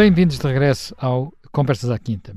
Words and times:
Bem-vindos 0.00 0.38
de 0.38 0.46
regresso 0.46 0.94
ao 0.96 1.30
Conversas 1.52 1.90
à 1.90 1.98
Quinta. 1.98 2.34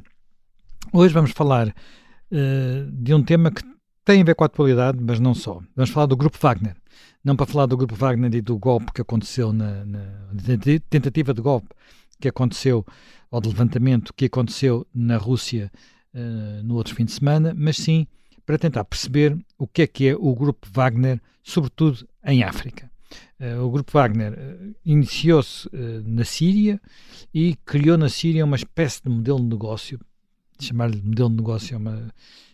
Hoje 0.91 1.13
vamos 1.13 1.31
falar 1.31 1.69
uh, 1.69 2.91
de 2.91 3.13
um 3.13 3.23
tema 3.23 3.49
que 3.49 3.61
tem 4.03 4.19
a 4.19 4.25
ver 4.25 4.35
com 4.35 4.43
a 4.43 4.47
atualidade, 4.47 4.99
mas 5.01 5.17
não 5.17 5.33
só. 5.33 5.61
Vamos 5.73 5.89
falar 5.89 6.07
do 6.07 6.17
Grupo 6.17 6.37
Wagner. 6.41 6.75
Não 7.23 7.37
para 7.37 7.45
falar 7.45 7.65
do 7.67 7.77
Grupo 7.77 7.95
Wagner 7.95 8.35
e 8.35 8.41
do 8.41 8.57
golpe 8.57 8.91
que 8.91 8.99
aconteceu 8.99 9.53
na, 9.53 9.85
na 9.85 10.01
tentativa 10.89 11.33
de 11.33 11.41
golpe 11.41 11.69
que 12.19 12.27
aconteceu, 12.27 12.85
ou 13.31 13.39
de 13.39 13.47
levantamento 13.47 14.13
que 14.13 14.25
aconteceu 14.25 14.85
na 14.93 15.15
Rússia 15.15 15.71
uh, 16.13 16.63
no 16.65 16.75
outro 16.75 16.93
fim 16.93 17.05
de 17.05 17.13
semana, 17.13 17.53
mas 17.55 17.77
sim 17.77 18.05
para 18.45 18.57
tentar 18.57 18.83
perceber 18.83 19.37
o 19.57 19.65
que 19.65 19.83
é 19.83 19.87
que 19.87 20.09
é 20.09 20.15
o 20.17 20.35
Grupo 20.35 20.67
Wagner, 20.69 21.21
sobretudo 21.41 22.05
em 22.25 22.43
África. 22.43 22.91
Uh, 23.43 23.61
o 23.61 23.69
Grupo 23.69 23.91
Wagner 23.91 24.31
uh, 24.31 24.75
iniciou-se 24.85 25.69
na 26.05 26.23
Síria 26.23 26.79
e 27.33 27.57
criou 27.65 27.97
na 27.97 28.07
Síria 28.07 28.45
uma 28.45 28.55
espécie 28.55 29.03
de 29.03 29.09
modelo 29.09 29.39
de 29.39 29.47
negócio. 29.47 29.99
Chamar-lhe 30.61 31.01
modelo 31.01 31.29
de 31.29 31.35
negócio 31.35 31.73
é 31.73 31.77
uma, 31.77 32.13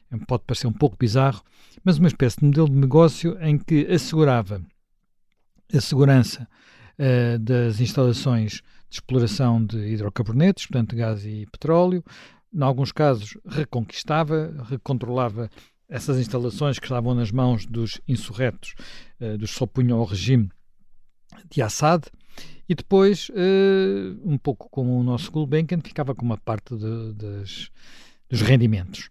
é, 0.09 0.17
pode 0.25 0.43
parecer 0.47 0.65
um 0.65 0.73
pouco 0.73 0.97
bizarro, 0.97 1.43
mas 1.83 1.99
uma 1.99 2.07
espécie 2.07 2.39
de 2.39 2.45
modelo 2.45 2.69
de 2.69 2.75
negócio 2.75 3.37
em 3.39 3.59
que 3.59 3.85
assegurava 3.85 4.63
a 5.71 5.81
segurança 5.81 6.47
das 7.39 7.79
instalações 7.79 8.61
de 8.89 8.95
exploração 8.95 9.63
de 9.63 9.77
hidrocarbonetos, 9.77 10.65
portanto, 10.65 10.95
gás 10.95 11.23
e 11.23 11.45
petróleo. 11.49 12.03
Em 12.53 12.61
alguns 12.61 12.91
casos, 12.91 13.37
reconquistava, 13.47 14.65
recontrolava 14.67 15.49
essas 15.87 16.17
instalações 16.19 16.77
que 16.77 16.85
estavam 16.85 17.15
nas 17.15 17.31
mãos 17.31 17.65
dos 17.65 18.01
insurretos, 18.07 18.75
uh, 19.19 19.37
dos 19.37 19.51
que 19.51 19.57
se 19.57 19.63
opunham 19.63 19.97
ao 19.97 20.05
regime 20.05 20.49
de 21.49 21.61
Assad. 21.61 22.05
E 22.67 22.75
depois, 22.75 23.29
uh, 23.29 24.21
um 24.23 24.37
pouco 24.37 24.69
como 24.69 24.99
o 24.99 25.03
nosso 25.03 25.31
Gulbenkian, 25.31 25.81
ficava 25.81 26.13
com 26.13 26.23
uma 26.23 26.37
parte 26.37 26.75
de, 26.75 27.13
das, 27.13 27.71
dos 28.29 28.41
rendimentos. 28.41 29.09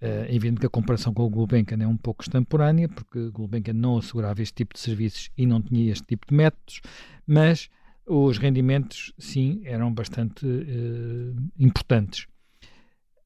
É 0.00 0.26
evidente 0.34 0.60
que 0.60 0.66
a 0.66 0.70
comparação 0.70 1.14
com 1.14 1.22
o 1.22 1.30
Gulbenkian 1.30 1.82
é 1.82 1.86
um 1.86 1.96
pouco 1.96 2.22
extemporânea, 2.22 2.88
porque 2.88 3.18
o 3.18 3.32
Gulbenkian 3.32 3.72
não 3.72 3.96
assegurava 3.96 4.42
este 4.42 4.54
tipo 4.54 4.74
de 4.74 4.80
serviços 4.80 5.30
e 5.36 5.46
não 5.46 5.62
tinha 5.62 5.90
este 5.90 6.06
tipo 6.06 6.26
de 6.28 6.34
métodos, 6.34 6.80
mas 7.26 7.70
os 8.06 8.38
rendimentos, 8.38 9.12
sim, 9.18 9.62
eram 9.64 9.92
bastante 9.92 10.46
uh, 10.46 11.34
importantes. 11.58 12.26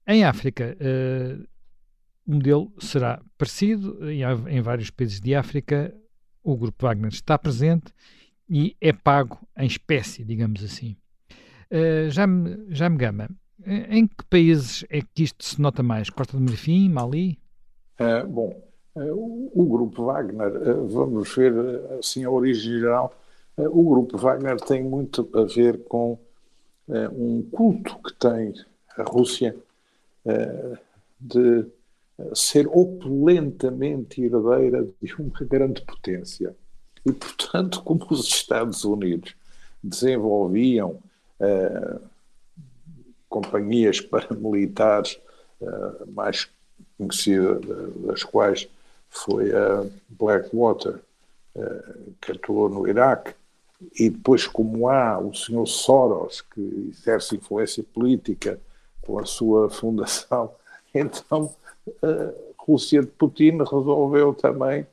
Em 0.06 0.25
África, 0.25 0.77
uh, 0.80 1.47
o 2.27 2.34
modelo 2.34 2.72
será 2.78 3.20
parecido. 3.36 3.98
Em, 4.08 4.22
em, 4.48 4.60
vários 4.62 4.91
países 4.91 5.20
de 5.20 5.34
África, 5.34 5.94
o 6.42 6.56
Grupo 6.56 6.86
Wagner 6.86 7.12
está 7.12 7.38
presente 7.38 7.92
e 8.51 8.77
é 8.81 8.93
pago 8.93 9.39
em 9.56 9.67
espécie, 9.67 10.25
digamos 10.25 10.65
assim. 10.65 10.97
Uh, 11.70 12.11
já, 12.11 12.27
me, 12.27 12.67
já 12.69 12.91
me 12.91 12.97
gama, 12.97 13.29
em 13.65 14.09
que 14.09 14.25
países 14.29 14.84
é 14.91 15.01
que 15.01 15.23
isto 15.23 15.45
se 15.45 15.61
nota 15.61 15.83
mais? 15.83 16.11
Costa 16.11 16.37
do 16.37 16.43
Marfim, 16.43 16.89
Mali? 16.89 17.39
Uh, 18.01 18.27
bom, 18.27 18.62
uh, 18.97 19.51
o, 19.55 19.67
Grupo 19.67 20.06
Wagner, 20.06 20.51
vamos 20.89 21.33
ver 21.37 21.53
assim 21.98 22.25
a 22.25 22.31
origem 22.31 22.81
geral, 22.81 23.15
eh, 23.56 23.69
o 23.69 23.89
grupo 23.89 24.17
Wagner 24.17 24.56
tem 24.56 24.83
muito 24.83 25.28
a 25.34 25.45
ver 25.45 25.84
com 25.84 26.19
um 26.89 27.43
culto 27.53 27.97
que 28.03 28.12
tem 28.15 28.53
a 28.97 29.05
Rússia 29.05 29.55
de 31.21 31.67
ser 32.34 32.67
opulentamente 32.67 34.23
herdeira 34.23 34.89
de 35.01 35.15
uma 35.15 35.39
grande 35.41 35.83
potência. 35.83 36.56
E, 37.06 37.12
portanto, 37.12 37.83
como 37.83 38.06
os 38.11 38.27
Estados 38.27 38.84
Unidos 38.84 39.34
desenvolviam 39.83 41.01
uh, 41.41 42.00
companhias 43.28 44.00
paramilitares, 44.03 45.19
mais 46.09 46.49
conhecida 46.97 47.60
das 48.06 48.22
quais 48.22 48.69
foi 49.09 49.50
a 49.55 49.87
Blackwater, 50.09 51.00
que 52.21 52.33
atuou 52.33 52.71
no 52.71 52.89
Iraque, 52.89 53.34
e 53.94 54.10
depois, 54.10 54.47
como 54.47 54.89
há 54.89 55.19
o 55.19 55.34
senhor 55.34 55.66
Soros, 55.66 56.43
que 56.43 56.91
exerce 56.91 57.37
influência 57.37 57.83
política 57.83 58.60
com 59.03 59.19
a 59.19 59.25
sua 59.25 59.71
fundação, 59.71 60.53
então 60.94 61.55
a 62.03 62.33
Rússia 62.59 63.00
de 63.00 63.09
Putin 63.09 63.59
resolveu 63.59 64.34
também 64.34 64.87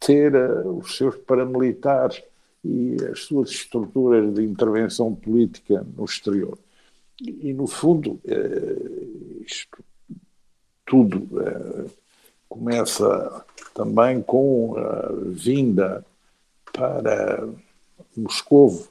ter 0.00 0.34
uh, 0.34 0.78
os 0.78 0.96
seus 0.96 1.16
paramilitares 1.16 2.22
e 2.64 2.96
as 3.10 3.20
suas 3.20 3.50
estruturas 3.50 4.34
de 4.34 4.42
intervenção 4.42 5.14
política 5.14 5.86
no 5.96 6.04
exterior. 6.04 6.58
E, 7.20 7.52
no 7.52 7.66
fundo, 7.66 8.12
uh, 8.24 9.42
isto 9.44 9.84
tudo 10.86 11.18
uh, 11.36 11.90
começa 12.48 13.44
também 13.74 14.20
com 14.22 14.74
a 14.76 15.12
vinda 15.26 16.04
para 16.72 17.48
Moscovo 18.16 18.88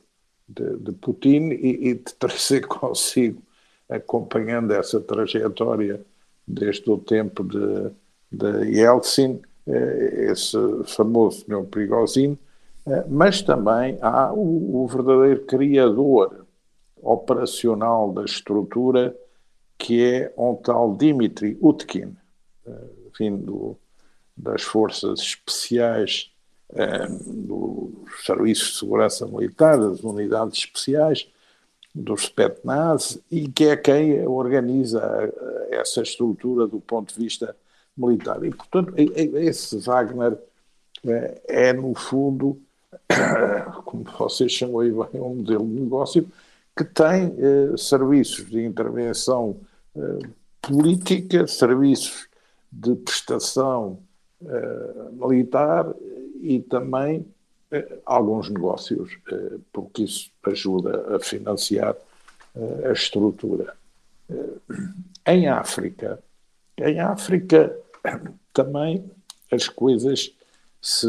de, 0.47 0.77
de 0.77 0.91
Putin 0.93 1.49
e, 1.51 1.89
e, 1.89 1.93
de 1.95 2.13
trazer 2.15 2.65
consigo, 2.67 3.41
acompanhando 3.89 4.71
essa 4.73 4.99
trajetória 4.99 6.01
desde 6.47 6.89
o 6.89 6.97
tempo 6.97 7.43
de, 7.43 7.91
de 8.31 8.77
Yeltsin, 8.77 9.41
eh, 9.43 9.48
esse 9.69 10.57
famoso 10.85 11.45
senhor 11.45 11.65
Prigozhin, 11.65 12.37
eh, 12.87 13.05
mas 13.07 13.41
também 13.41 13.97
há 14.01 14.33
o, 14.33 14.83
o, 14.83 14.87
verdadeiro 14.87 15.45
criador 15.45 16.45
operacional 17.01 18.11
da 18.11 18.25
estrutura, 18.25 19.15
que 19.77 20.03
é 20.03 20.33
um 20.37 20.55
tal 20.55 20.95
Dmitry 20.95 21.57
Utkin, 21.61 22.15
eh, 22.65 22.71
vindo 23.17 23.77
das 24.35 24.61
forças 24.63 25.19
especiais 25.19 26.31
dos 27.25 27.89
serviços 28.23 28.73
de 28.73 28.77
segurança 28.77 29.25
militar, 29.25 29.75
das 29.75 30.03
unidades 30.03 30.59
especiais, 30.59 31.27
dos 31.95 32.25
Spetsnaz, 32.25 33.19
e 33.31 33.47
que 33.47 33.65
é 33.65 33.75
quem 33.75 34.25
organiza 34.27 35.33
essa 35.71 36.03
estrutura 36.03 36.67
do 36.67 36.79
ponto 36.79 37.11
de 37.11 37.19
vista 37.19 37.55
militar. 37.99 38.43
E, 38.43 38.49
portanto, 38.51 38.93
esse 38.97 39.77
Wagner 39.79 40.37
é, 41.05 41.41
é 41.47 41.73
no 41.73 41.93
fundo, 41.93 42.59
como 43.85 44.03
vocês 44.03 44.51
chamam 44.51 44.79
aí 44.79 44.91
bem, 44.91 45.21
um 45.21 45.35
modelo 45.35 45.67
de 45.67 45.81
negócio 45.81 46.31
que 46.75 46.83
tem 46.83 47.35
eh, 47.37 47.77
serviços 47.77 48.49
de 48.49 48.63
intervenção 48.63 49.57
eh, 49.95 50.19
política, 50.61 51.45
serviços 51.45 52.29
de 52.71 52.95
prestação 52.95 53.99
eh, 54.45 55.09
militar 55.11 55.93
e 56.39 56.59
também 56.59 57.25
eh, 57.71 57.99
alguns 58.05 58.49
negócios, 58.49 59.17
eh, 59.31 59.57
porque 59.71 60.03
isso 60.03 60.31
ajuda 60.43 61.15
a 61.15 61.19
financiar 61.19 61.95
eh, 62.55 62.87
a 62.89 62.91
estrutura. 62.91 63.75
Em 65.25 65.47
África, 65.47 66.19
em 66.77 66.99
África 66.99 67.75
também 68.53 69.09
as 69.51 69.67
coisas 69.67 70.31
se, 70.81 71.07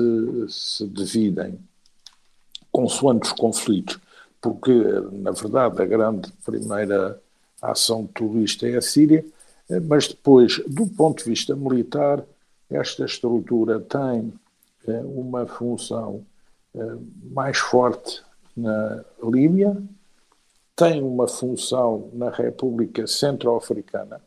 se 0.48 0.86
dividem 0.88 1.58
consoante 2.72 3.26
os 3.26 3.32
conflitos, 3.32 3.98
porque, 4.40 4.72
na 5.12 5.32
verdade, 5.32 5.82
a 5.82 5.84
grande 5.84 6.32
primeira 6.44 7.20
ação 7.60 8.08
isto 8.36 8.64
é 8.64 8.76
a 8.76 8.80
Síria, 8.80 9.24
mas 9.86 10.08
depois, 10.08 10.62
do 10.66 10.86
ponto 10.86 11.22
de 11.22 11.30
vista 11.30 11.54
militar, 11.54 12.24
esta 12.70 13.04
estrutura 13.04 13.80
tem 13.80 14.32
uma 15.04 15.46
função 15.46 16.24
eh, 16.74 16.96
mais 17.32 17.58
forte 17.58 18.22
na 18.56 19.04
Líbia, 19.22 19.76
tem 20.74 21.02
uma 21.02 21.28
função 21.28 22.08
na 22.12 22.30
República 22.30 23.06
Centro-Africana, 23.06 24.20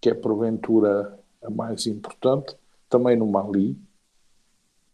que 0.00 0.10
é 0.10 0.14
porventura 0.14 1.18
a 1.42 1.50
mais 1.50 1.86
importante, 1.86 2.56
também 2.88 3.16
no 3.16 3.26
Mali, 3.26 3.76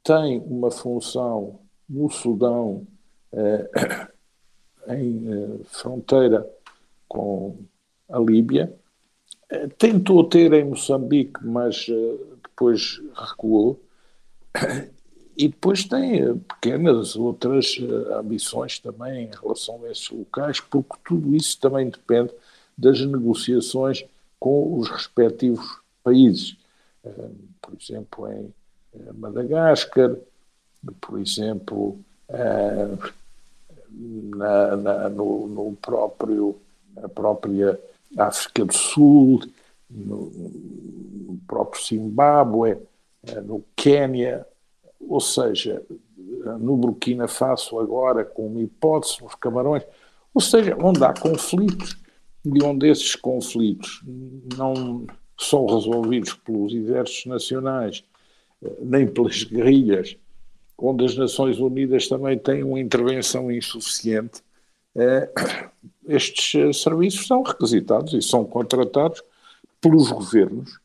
tem 0.02 0.38
uma 0.40 0.70
função 0.70 1.58
no 1.88 2.10
Sudão, 2.10 2.86
eh, 3.32 3.70
em 4.88 5.32
eh, 5.32 5.58
fronteira 5.66 6.48
com 7.08 7.56
a 8.08 8.18
Líbia, 8.18 8.72
eh, 9.50 9.66
tentou 9.78 10.24
ter 10.24 10.52
em 10.52 10.64
Moçambique, 10.64 11.40
mas 11.42 11.86
eh, 11.88 12.16
depois 12.42 13.00
recuou, 13.14 13.80
e 15.36 15.48
depois 15.48 15.84
tem 15.84 16.22
eh, 16.22 16.34
pequenas 16.34 17.16
outras 17.16 17.78
ambições 18.12 18.78
também 18.78 19.24
em 19.24 19.30
relação 19.30 19.82
a 19.84 19.90
esses 19.90 20.10
locais, 20.10 20.60
porque 20.60 20.96
tudo 21.06 21.34
isso 21.34 21.58
também 21.60 21.88
depende 21.88 22.32
das 22.76 23.00
negociações 23.00 24.04
com 24.38 24.78
os 24.78 24.88
respectivos 24.88 25.77
países. 26.02 26.56
Eh, 27.04 27.30
por 27.60 27.74
exemplo, 27.80 28.32
em 28.32 28.52
Madagascar, 29.14 30.14
por 31.00 31.20
exemplo, 31.20 31.98
na, 33.90 34.76
na, 34.76 35.08
no, 35.08 35.46
no, 35.46 35.76
próprio 35.76 36.56
a 37.02 37.08
própria 37.08 37.78
África 38.16 38.64
do 38.64 38.74
Sul, 38.74 39.40
no, 39.90 40.26
no 40.26 41.38
próprio 41.46 41.82
Zimbábue, 41.82 42.78
eh, 43.26 43.40
no 43.40 43.64
Quênia, 43.76 44.46
ou 45.00 45.20
seja, 45.20 45.82
no 46.60 46.76
Burkina 46.76 47.28
Faso 47.28 47.78
agora, 47.78 48.24
com 48.24 48.46
uma 48.46 48.60
hipótese, 48.60 49.22
nos 49.22 49.34
Camarões, 49.34 49.82
ou 50.34 50.40
seja, 50.40 50.76
onde 50.82 51.02
há 51.04 51.12
conflitos 51.12 51.96
e 52.44 52.62
onde 52.62 52.88
esses 52.88 53.14
conflitos 53.16 54.02
não 54.56 55.06
são 55.38 55.66
resolvidos 55.66 56.34
pelos 56.34 56.74
exércitos 56.74 57.26
nacionais, 57.26 58.04
eh, 58.62 58.70
nem 58.80 59.06
pelas 59.06 59.44
guerrilhas, 59.44 60.16
onde 60.76 61.04
as 61.04 61.16
Nações 61.16 61.58
Unidas 61.58 62.08
também 62.08 62.38
têm 62.38 62.62
uma 62.62 62.80
intervenção 62.80 63.50
insuficiente, 63.50 64.42
eh, 64.96 65.30
estes 66.08 66.80
serviços 66.82 67.26
são 67.26 67.42
requisitados 67.42 68.12
e 68.14 68.22
são 68.22 68.44
contratados 68.44 69.22
pelos 69.80 70.10
governos 70.10 70.78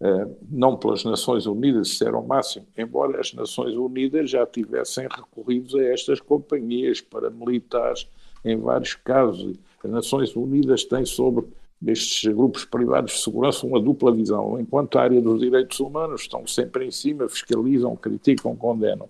eh, 0.00 0.26
não 0.50 0.76
pelas 0.76 1.04
Nações 1.04 1.46
Unidas, 1.46 1.88
isso 1.88 2.06
era 2.06 2.18
o 2.18 2.26
máximo, 2.26 2.66
embora 2.76 3.18
as 3.18 3.32
Nações 3.32 3.74
Unidas 3.74 4.30
já 4.30 4.44
tivessem 4.44 5.08
recorrido 5.08 5.78
a 5.78 5.84
estas 5.84 6.20
companhias 6.20 7.00
paramilitares 7.00 8.06
em 8.44 8.58
vários 8.58 8.94
casos. 8.94 9.56
As 9.82 9.90
Nações 9.90 10.36
Unidas 10.36 10.84
têm 10.84 11.06
sobre 11.06 11.46
estes 11.84 12.32
grupos 12.32 12.64
privados 12.64 13.12
de 13.12 13.20
segurança 13.20 13.66
uma 13.66 13.80
dupla 13.80 14.12
visão. 14.12 14.58
Enquanto 14.58 14.98
a 14.98 15.02
área 15.02 15.20
dos 15.20 15.40
direitos 15.40 15.78
humanos 15.80 16.22
estão 16.22 16.46
sempre 16.46 16.86
em 16.86 16.90
cima, 16.90 17.28
fiscalizam, 17.28 17.96
criticam, 17.96 18.54
condenam. 18.56 19.08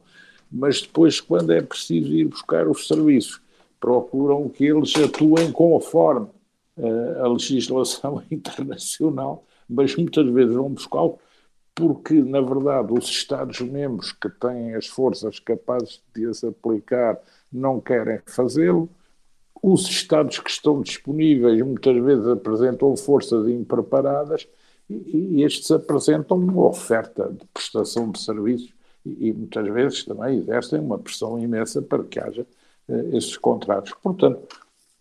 Mas 0.50 0.80
depois, 0.80 1.20
quando 1.20 1.52
é 1.52 1.60
preciso 1.60 2.12
ir 2.12 2.24
buscar 2.24 2.68
os 2.68 2.86
serviços, 2.86 3.40
procuram 3.80 4.48
que 4.48 4.64
eles 4.64 4.94
atuem 4.96 5.52
conforme 5.52 6.28
uh, 6.76 7.24
a 7.24 7.28
legislação 7.28 8.22
internacional 8.30 9.44
mas 9.68 9.96
muitas 9.96 10.26
vezes 10.28 10.54
vão 10.54 10.70
buscá-lo 10.70 11.18
porque, 11.74 12.14
na 12.14 12.40
verdade, 12.40 12.92
os 12.92 13.06
Estados-membros 13.06 14.12
que 14.12 14.30
têm 14.30 14.74
as 14.74 14.86
forças 14.86 15.38
capazes 15.38 16.02
de 16.14 16.26
as 16.26 16.42
aplicar 16.42 17.18
não 17.52 17.80
querem 17.80 18.18
fazê-lo. 18.24 18.88
Os 19.62 19.88
Estados 19.88 20.38
que 20.38 20.50
estão 20.50 20.80
disponíveis 20.82 21.60
muitas 21.62 21.96
vezes 22.02 22.26
apresentam 22.26 22.96
forças 22.96 23.48
impreparadas 23.48 24.46
e, 24.88 25.42
estes 25.42 25.70
apresentam 25.70 26.36
uma 26.36 26.66
oferta 26.66 27.30
de 27.32 27.44
prestação 27.46 28.10
de 28.10 28.20
serviços 28.20 28.72
e, 29.04 29.32
muitas 29.32 29.66
vezes 29.68 30.04
também 30.04 30.38
exercem 30.38 30.80
uma 30.80 30.98
pressão 30.98 31.38
imensa 31.38 31.80
para 31.82 32.04
que 32.04 32.20
haja 32.20 32.46
eh, 32.88 33.16
esses 33.16 33.36
contratos. 33.36 33.92
Portanto, 34.02 34.46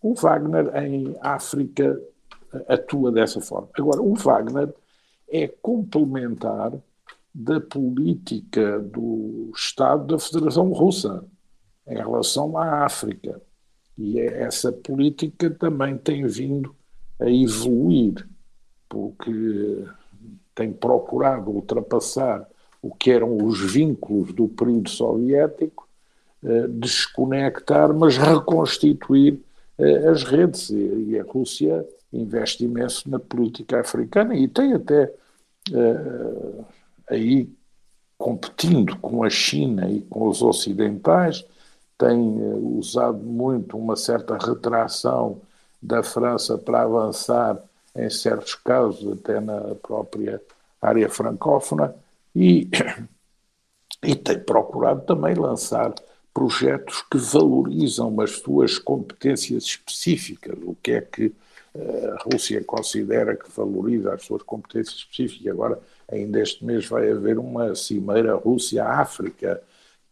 o 0.02 0.14
Wagner 0.14 0.74
em 0.76 1.16
África 1.20 2.00
atua 2.68 3.12
dessa 3.12 3.40
forma. 3.40 3.68
Agora, 3.76 4.00
o 4.00 4.14
Wagner 4.14 4.72
é 5.28 5.48
complementar 5.48 6.72
da 7.34 7.60
política 7.60 8.78
do 8.78 9.50
Estado 9.54 10.06
da 10.06 10.18
Federação 10.18 10.70
Russa 10.72 11.24
em 11.86 11.96
relação 11.96 12.56
à 12.56 12.84
África. 12.84 13.40
E 13.98 14.20
essa 14.20 14.70
política 14.70 15.50
também 15.50 15.96
tem 15.96 16.26
vindo 16.26 16.74
a 17.18 17.30
evoluir, 17.30 18.26
porque 18.88 19.84
tem 20.54 20.72
procurado 20.72 21.50
ultrapassar 21.50 22.46
o 22.82 22.94
que 22.94 23.10
eram 23.10 23.36
os 23.38 23.58
vínculos 23.60 24.32
do 24.32 24.48
período 24.48 24.90
soviético, 24.90 25.88
eh, 26.44 26.66
desconectar, 26.68 27.92
mas 27.94 28.16
reconstituir 28.16 29.40
eh, 29.78 30.08
as 30.08 30.22
redes. 30.22 30.70
E 30.70 31.18
a 31.18 31.24
Rússia 31.24 31.84
investe 32.12 32.64
imenso 32.64 33.08
na 33.10 33.18
política 33.18 33.80
africana 33.80 34.34
e 34.34 34.46
tem 34.48 34.72
até 34.72 35.12
uh, 35.72 36.64
aí 37.10 37.48
competindo 38.16 38.96
com 38.98 39.22
a 39.22 39.30
China 39.30 39.90
e 39.90 40.00
com 40.02 40.28
os 40.28 40.40
ocidentais, 40.42 41.44
tem 41.98 42.18
uh, 42.18 42.78
usado 42.78 43.18
muito 43.18 43.76
uma 43.76 43.96
certa 43.96 44.36
retração 44.36 45.40
da 45.80 46.02
França 46.02 46.58
para 46.58 46.82
avançar 46.82 47.58
em 47.94 48.10
certos 48.10 48.54
casos 48.54 49.18
até 49.18 49.40
na 49.40 49.74
própria 49.76 50.40
área 50.80 51.08
francófona 51.08 51.94
e, 52.34 52.68
e 54.02 54.14
tem 54.14 54.38
procurado 54.38 55.02
também 55.02 55.34
lançar 55.34 55.94
projetos 56.34 57.02
que 57.10 57.16
valorizam 57.16 58.20
as 58.20 58.32
suas 58.32 58.78
competências 58.78 59.64
específicas, 59.64 60.56
o 60.62 60.76
que 60.82 60.92
é 60.92 61.00
que 61.00 61.32
a 61.74 62.22
Rússia 62.22 62.62
considera 62.64 63.36
que 63.36 63.50
valoriza 63.50 64.14
as 64.14 64.22
suas 64.24 64.42
competências 64.42 64.96
específicas. 64.96 65.52
Agora, 65.52 65.78
ainda 66.10 66.40
este 66.40 66.64
mês, 66.64 66.86
vai 66.86 67.10
haver 67.10 67.38
uma 67.38 67.74
cimeira 67.74 68.34
Rússia-África 68.34 69.62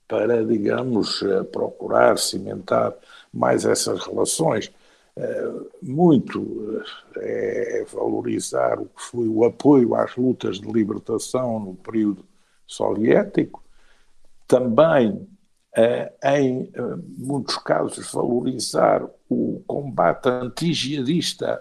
para, 0.06 0.44
digamos, 0.44 1.22
eh, 1.22 1.42
procurar 1.44 2.18
cimentar 2.18 2.94
mais 3.32 3.64
essas 3.64 4.04
relações. 4.06 4.70
Eh, 5.16 5.52
muito 5.82 6.82
eh, 7.16 7.80
é 7.80 7.84
valorizar 7.84 8.80
o 8.80 8.86
que 8.86 9.02
foi 9.02 9.28
o 9.28 9.44
apoio 9.44 9.94
às 9.94 10.16
lutas 10.16 10.60
de 10.60 10.70
libertação 10.70 11.60
no 11.60 11.74
período 11.74 12.24
soviético, 12.66 13.62
também 14.46 15.28
em 16.22 16.70
muitos 17.18 17.56
casos 17.56 18.12
valorizar 18.12 19.04
o 19.28 19.60
combate 19.66 20.28
anti-jihadista 20.28 21.60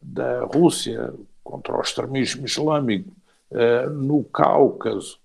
da 0.00 0.44
Rússia 0.44 1.12
contra 1.42 1.76
o 1.76 1.80
extremismo 1.80 2.46
islâmico 2.46 3.10
no 3.90 4.22
Cáucaso 4.22 5.18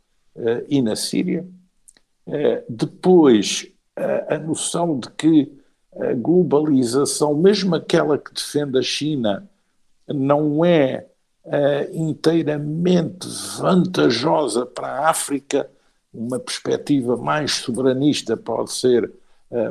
e 0.68 0.81
na 0.81 0.95
Síria. 0.95 1.45
Uh, 2.25 2.64
depois, 2.70 3.68
a 4.28 4.40
noção 4.40 4.98
de 4.98 5.10
que 5.12 5.54
a 5.96 6.14
globalização, 6.14 7.36
mesmo 7.36 7.75
aquela 7.75 8.18
que 8.18 8.34
defende 8.34 8.80
a 8.80 8.81
China, 8.81 9.48
não 10.08 10.66
é 10.66 11.06
inteiramente 11.94 13.28
vantajosa 13.60 14.66
para 14.66 14.88
a 14.88 15.10
África, 15.10 15.70
uma 16.12 16.40
perspectiva 16.40 17.15
mais 17.15 17.51
soberanista 17.51 18.36
pode 18.36 18.72
ser 18.72 19.12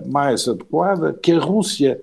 mais 0.06 0.46
adequada, 0.46 1.12
que 1.12 1.32
a 1.32 1.40
Rússia 1.40 2.00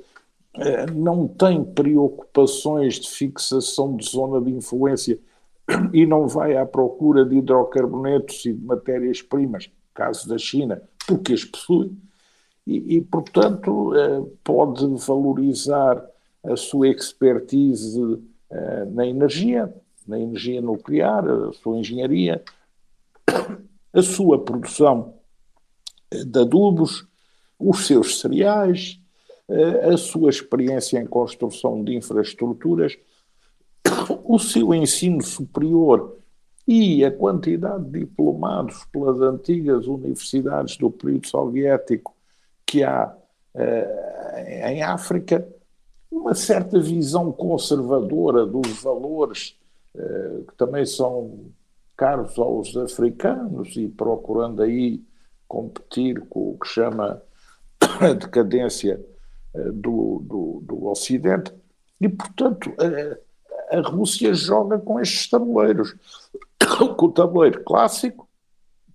eh, 0.56 0.88
não 0.92 1.28
tem 1.28 1.64
preocupações 1.64 3.00
de 3.00 3.10
fixação 3.10 3.96
de 3.96 4.06
zona 4.10 4.42
de 4.42 4.52
influência 4.52 5.20
e 5.94 6.06
não 6.06 6.28
vai 6.28 6.58
à 6.58 6.66
procura 6.66 7.24
de 7.24 7.38
hidrocarbonetos 7.38 8.46
e 8.46 8.54
de 8.54 8.66
matérias-primas, 8.66 9.70
caso 10.00 10.30
da 10.30 10.38
China, 10.38 10.82
porque 11.06 11.34
as 11.34 11.44
possui, 11.44 11.92
e, 12.66 12.96
e, 12.96 13.02
portanto 13.02 13.94
eh, 13.94 14.24
pode 14.46 14.86
valorizar 15.06 16.02
a 16.42 16.56
sua 16.56 16.88
expertise 16.88 18.00
eh, 18.50 18.86
na 18.86 19.06
energia, 19.06 19.74
na 20.08 20.18
energia 20.18 20.62
nuclear, 20.62 21.28
a 21.28 21.52
sua 21.52 21.78
engenharia, 21.78 22.42
a 23.92 24.02
sua 24.02 24.40
produção 24.40 25.16
de 26.10 26.40
adubos, 26.40 27.06
os 27.60 27.86
seus 27.86 28.20
cereais, 28.20 29.00
a 29.92 29.98
sua 29.98 30.30
experiência 30.30 31.00
em 31.00 31.06
construção 31.06 31.84
de 31.84 31.96
infraestruturas, 31.96 32.98
o 34.24 34.40
seu 34.40 34.74
ensino 34.74 35.22
superior 35.22 36.19
e 36.72 37.04
a 37.04 37.10
quantidade 37.10 37.84
de 37.86 38.02
diplomados 38.02 38.86
pelas 38.92 39.20
antigas 39.22 39.88
universidades 39.88 40.78
do 40.78 40.92
período 40.92 41.26
soviético 41.26 42.16
que 42.64 42.84
há 42.84 43.12
uh, 43.56 44.68
em 44.68 44.84
África, 44.84 45.48
uma 46.12 46.36
certa 46.36 46.80
visão 46.80 47.32
conservadora 47.32 48.46
dos 48.46 48.84
valores 48.84 49.58
uh, 49.96 50.46
que 50.48 50.56
também 50.58 50.86
são 50.86 51.50
caros 51.98 52.38
aos 52.38 52.78
africanos 52.78 53.76
e 53.76 53.88
procurando 53.88 54.62
aí 54.62 55.04
competir 55.48 56.22
com 56.30 56.52
o 56.52 56.58
que 56.60 56.68
chama 56.68 57.20
a 58.00 58.14
decadência 58.14 59.04
eh, 59.56 59.72
do, 59.72 60.22
do, 60.24 60.64
do 60.64 60.86
Ocidente, 60.86 61.52
e, 62.00 62.08
portanto, 62.08 62.72
a, 62.78 63.78
a 63.78 63.82
Rússia 63.82 64.34
joga 64.34 64.78
com 64.78 65.00
estes 65.00 65.28
tabuleiros. 65.28 65.96
Com 66.78 67.06
o 67.06 67.12
tabuleiro 67.12 67.64
clássico, 67.64 68.28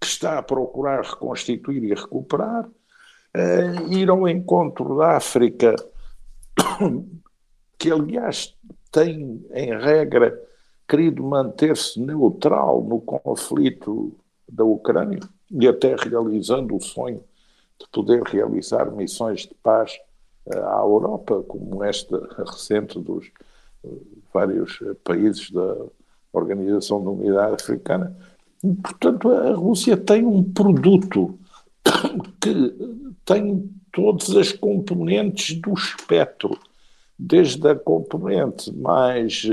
que 0.01 0.07
está 0.07 0.39
a 0.39 0.43
procurar 0.43 1.03
reconstituir 1.03 1.83
e 1.85 1.95
recuperar, 1.95 2.67
uh, 2.67 3.93
ir 3.93 4.09
ao 4.11 4.29
encontro 4.29 4.97
da 4.99 5.17
África, 5.17 5.75
que 7.79 7.91
aliás 7.91 8.57
tem, 8.91 9.45
em 9.53 9.79
regra, 9.79 10.39
querido 10.89 11.23
manter-se 11.23 11.99
neutral 12.01 12.83
no 12.83 13.01
conflito 13.01 14.15
da 14.49 14.65
Ucrânia 14.65 15.21
e 15.51 15.67
até 15.67 15.97
realizando 15.97 16.77
o 16.77 16.81
sonho 16.81 17.25
de 17.79 17.89
poder 17.89 18.23
realizar 18.23 18.91
missões 18.91 19.43
de 19.43 19.55
paz 19.55 19.99
à 20.49 20.81
Europa, 20.81 21.43
como 21.49 21.83
esta 21.83 22.19
recente 22.37 23.01
dos 23.01 23.31
vários 24.33 24.79
países 25.03 25.51
da 25.51 25.77
Organização 26.39 27.03
da 27.03 27.11
Unidade 27.11 27.55
Africana. 27.55 28.17
Portanto, 28.83 29.31
a 29.31 29.53
Rússia 29.55 29.97
tem 29.97 30.25
um 30.25 30.43
produto 30.43 31.39
que 32.41 32.75
tem 33.25 33.71
todas 33.93 34.35
as 34.37 34.53
componentes 34.53 35.57
do 35.57 35.73
espectro, 35.75 36.59
desde 37.19 37.69
a 37.69 37.75
componente 37.75 38.73
mais, 38.73 39.51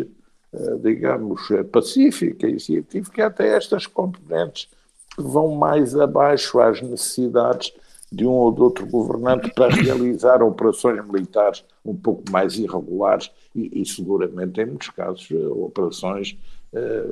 eh, 0.53 0.75
digamos, 0.81 1.41
pacífica 1.71 2.47
e 2.47 2.59
científica 2.59 3.27
até 3.27 3.55
estas 3.55 3.85
componentes 3.85 4.67
que 5.15 5.21
vão 5.21 5.55
mais 5.55 5.95
abaixo 5.95 6.59
às 6.59 6.81
necessidades 6.81 7.73
de 8.11 8.25
um 8.25 8.31
ou 8.31 8.51
de 8.51 8.61
outro 8.61 8.85
governante 8.85 9.53
para 9.53 9.73
realizar 9.73 10.43
operações 10.43 11.05
militares 11.07 11.63
um 11.85 11.95
pouco 11.95 12.23
mais 12.29 12.57
irregulares 12.57 13.31
e, 13.55 13.81
e 13.81 13.85
seguramente, 13.85 14.59
em 14.59 14.65
muitos 14.65 14.89
casos, 14.89 15.29
eh, 15.31 15.35
operações 15.35 16.37
eh, 16.37 16.60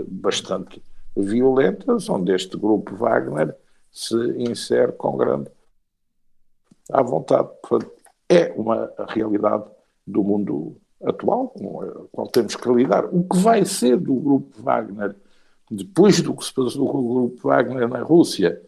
bastante 0.07 0.81
violentas, 1.15 2.09
onde 2.09 2.33
este 2.33 2.57
grupo 2.57 2.95
Wagner 2.95 3.55
se 3.91 4.15
insere 4.37 4.91
com 4.93 5.17
grande 5.17 5.49
à 6.91 7.01
vontade. 7.01 7.49
Portanto, 7.67 7.91
é 8.27 8.53
uma 8.55 8.91
realidade 9.07 9.65
do 10.05 10.23
mundo 10.23 10.77
atual 11.03 11.49
com 11.49 11.81
a 11.81 11.87
qual 12.11 12.27
temos 12.27 12.55
que 12.55 12.69
lidar. 12.69 13.05
O 13.05 13.23
que 13.23 13.37
vai 13.37 13.65
ser 13.65 13.97
do 13.97 14.15
grupo 14.15 14.61
Wagner 14.61 15.15
depois 15.69 16.21
do 16.21 16.35
que 16.35 16.45
se 16.45 16.53
passou 16.53 16.89
com 16.89 16.99
o 16.99 17.13
grupo 17.13 17.47
Wagner 17.47 17.87
na 17.87 18.01
Rússia? 18.01 18.61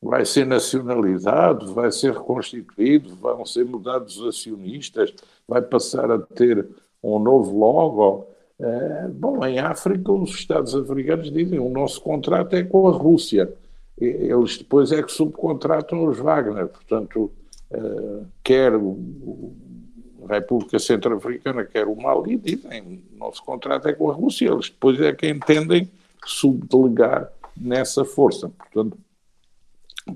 Vai 0.00 0.24
ser 0.24 0.46
nacionalizado, 0.46 1.74
vai 1.74 1.90
ser 1.90 2.12
reconstituído, 2.12 3.16
vão 3.16 3.44
ser 3.44 3.64
mudados 3.64 4.18
os 4.18 4.28
acionistas, 4.28 5.12
vai 5.46 5.60
passar 5.60 6.10
a 6.10 6.18
ter 6.18 6.68
um 7.02 7.18
novo 7.18 7.58
logo. 7.58 8.26
É, 8.60 9.08
bom, 9.08 9.44
em 9.46 9.58
África, 9.58 10.10
os 10.10 10.30
Estados 10.30 10.74
africanos 10.74 11.30
dizem 11.30 11.58
o 11.58 11.68
nosso 11.68 12.00
contrato 12.00 12.54
é 12.54 12.64
com 12.64 12.88
a 12.88 12.92
Rússia. 12.92 13.52
Eles 13.96 14.58
depois 14.58 14.92
é 14.92 15.02
que 15.02 15.12
subcontratam 15.12 16.04
os 16.04 16.18
Wagner. 16.18 16.66
Portanto, 16.66 17.30
uh, 17.70 18.26
quer 18.42 18.72
a 18.74 20.34
República 20.34 20.78
Centro-Africana, 20.78 21.64
quer 21.64 21.86
o 21.86 21.96
Mali, 21.96 22.36
dizem 22.36 23.02
o 23.12 23.18
nosso 23.18 23.42
contrato 23.44 23.86
é 23.88 23.92
com 23.92 24.10
a 24.10 24.14
Rússia. 24.14 24.48
Eles 24.48 24.70
depois 24.70 25.00
é 25.00 25.12
que 25.12 25.28
entendem 25.28 25.88
subdelegar 26.24 27.30
nessa 27.56 28.04
força. 28.04 28.48
Portanto, 28.50 28.96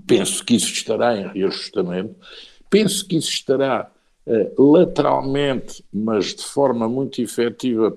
penso 0.06 0.44
que 0.44 0.54
isso 0.54 0.72
estará 0.72 1.16
em 1.16 1.28
reajustamento, 1.28 2.14
penso 2.70 3.06
que 3.06 3.16
isso 3.16 3.30
estará 3.30 3.90
lateralmente, 4.59 5.85
mas 5.93 6.35
de 6.35 6.45
forma 6.45 6.88
muito 6.88 7.21
efetiva, 7.21 7.95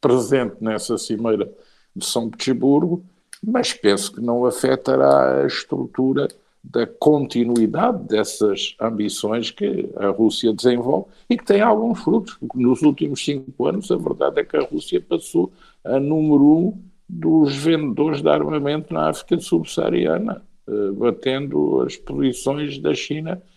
presente 0.00 0.56
nessa 0.60 0.98
cimeira 0.98 1.50
de 1.94 2.04
São 2.04 2.28
Petersburgo, 2.28 3.04
mas 3.42 3.72
penso 3.72 4.12
que 4.12 4.20
não 4.20 4.44
afetará 4.44 5.42
a 5.42 5.46
estrutura 5.46 6.28
da 6.62 6.86
continuidade 6.86 8.04
dessas 8.04 8.76
ambições 8.80 9.50
que 9.50 9.88
a 9.96 10.08
Rússia 10.08 10.52
desenvolve 10.52 11.06
e 11.28 11.36
que 11.36 11.44
tem 11.44 11.60
alguns 11.60 12.00
frutos. 12.00 12.38
Nos 12.54 12.82
últimos 12.82 13.24
cinco 13.24 13.66
anos, 13.66 13.90
a 13.90 13.96
verdade 13.96 14.40
é 14.40 14.44
que 14.44 14.56
a 14.56 14.62
Rússia 14.62 15.00
passou 15.00 15.52
a 15.84 15.98
número 15.98 16.44
um 16.44 16.80
dos 17.08 17.54
vendedores 17.56 18.22
de 18.22 18.28
armamento 18.28 18.94
na 18.94 19.08
África 19.08 19.38
subsaariana, 19.40 20.42
eh, 20.68 20.92
batendo 20.92 21.82
as 21.82 21.96
posições 21.96 22.78
da 22.78 22.94
China 22.94 23.42
eh, 23.42 23.51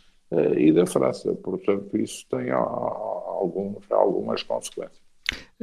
e 0.57 0.71
da 0.71 0.85
França. 0.85 1.33
Portanto, 1.35 1.97
isso 1.97 2.25
tem 2.29 2.51
alguns, 2.51 3.89
algumas 3.91 4.43
consequências. 4.43 5.05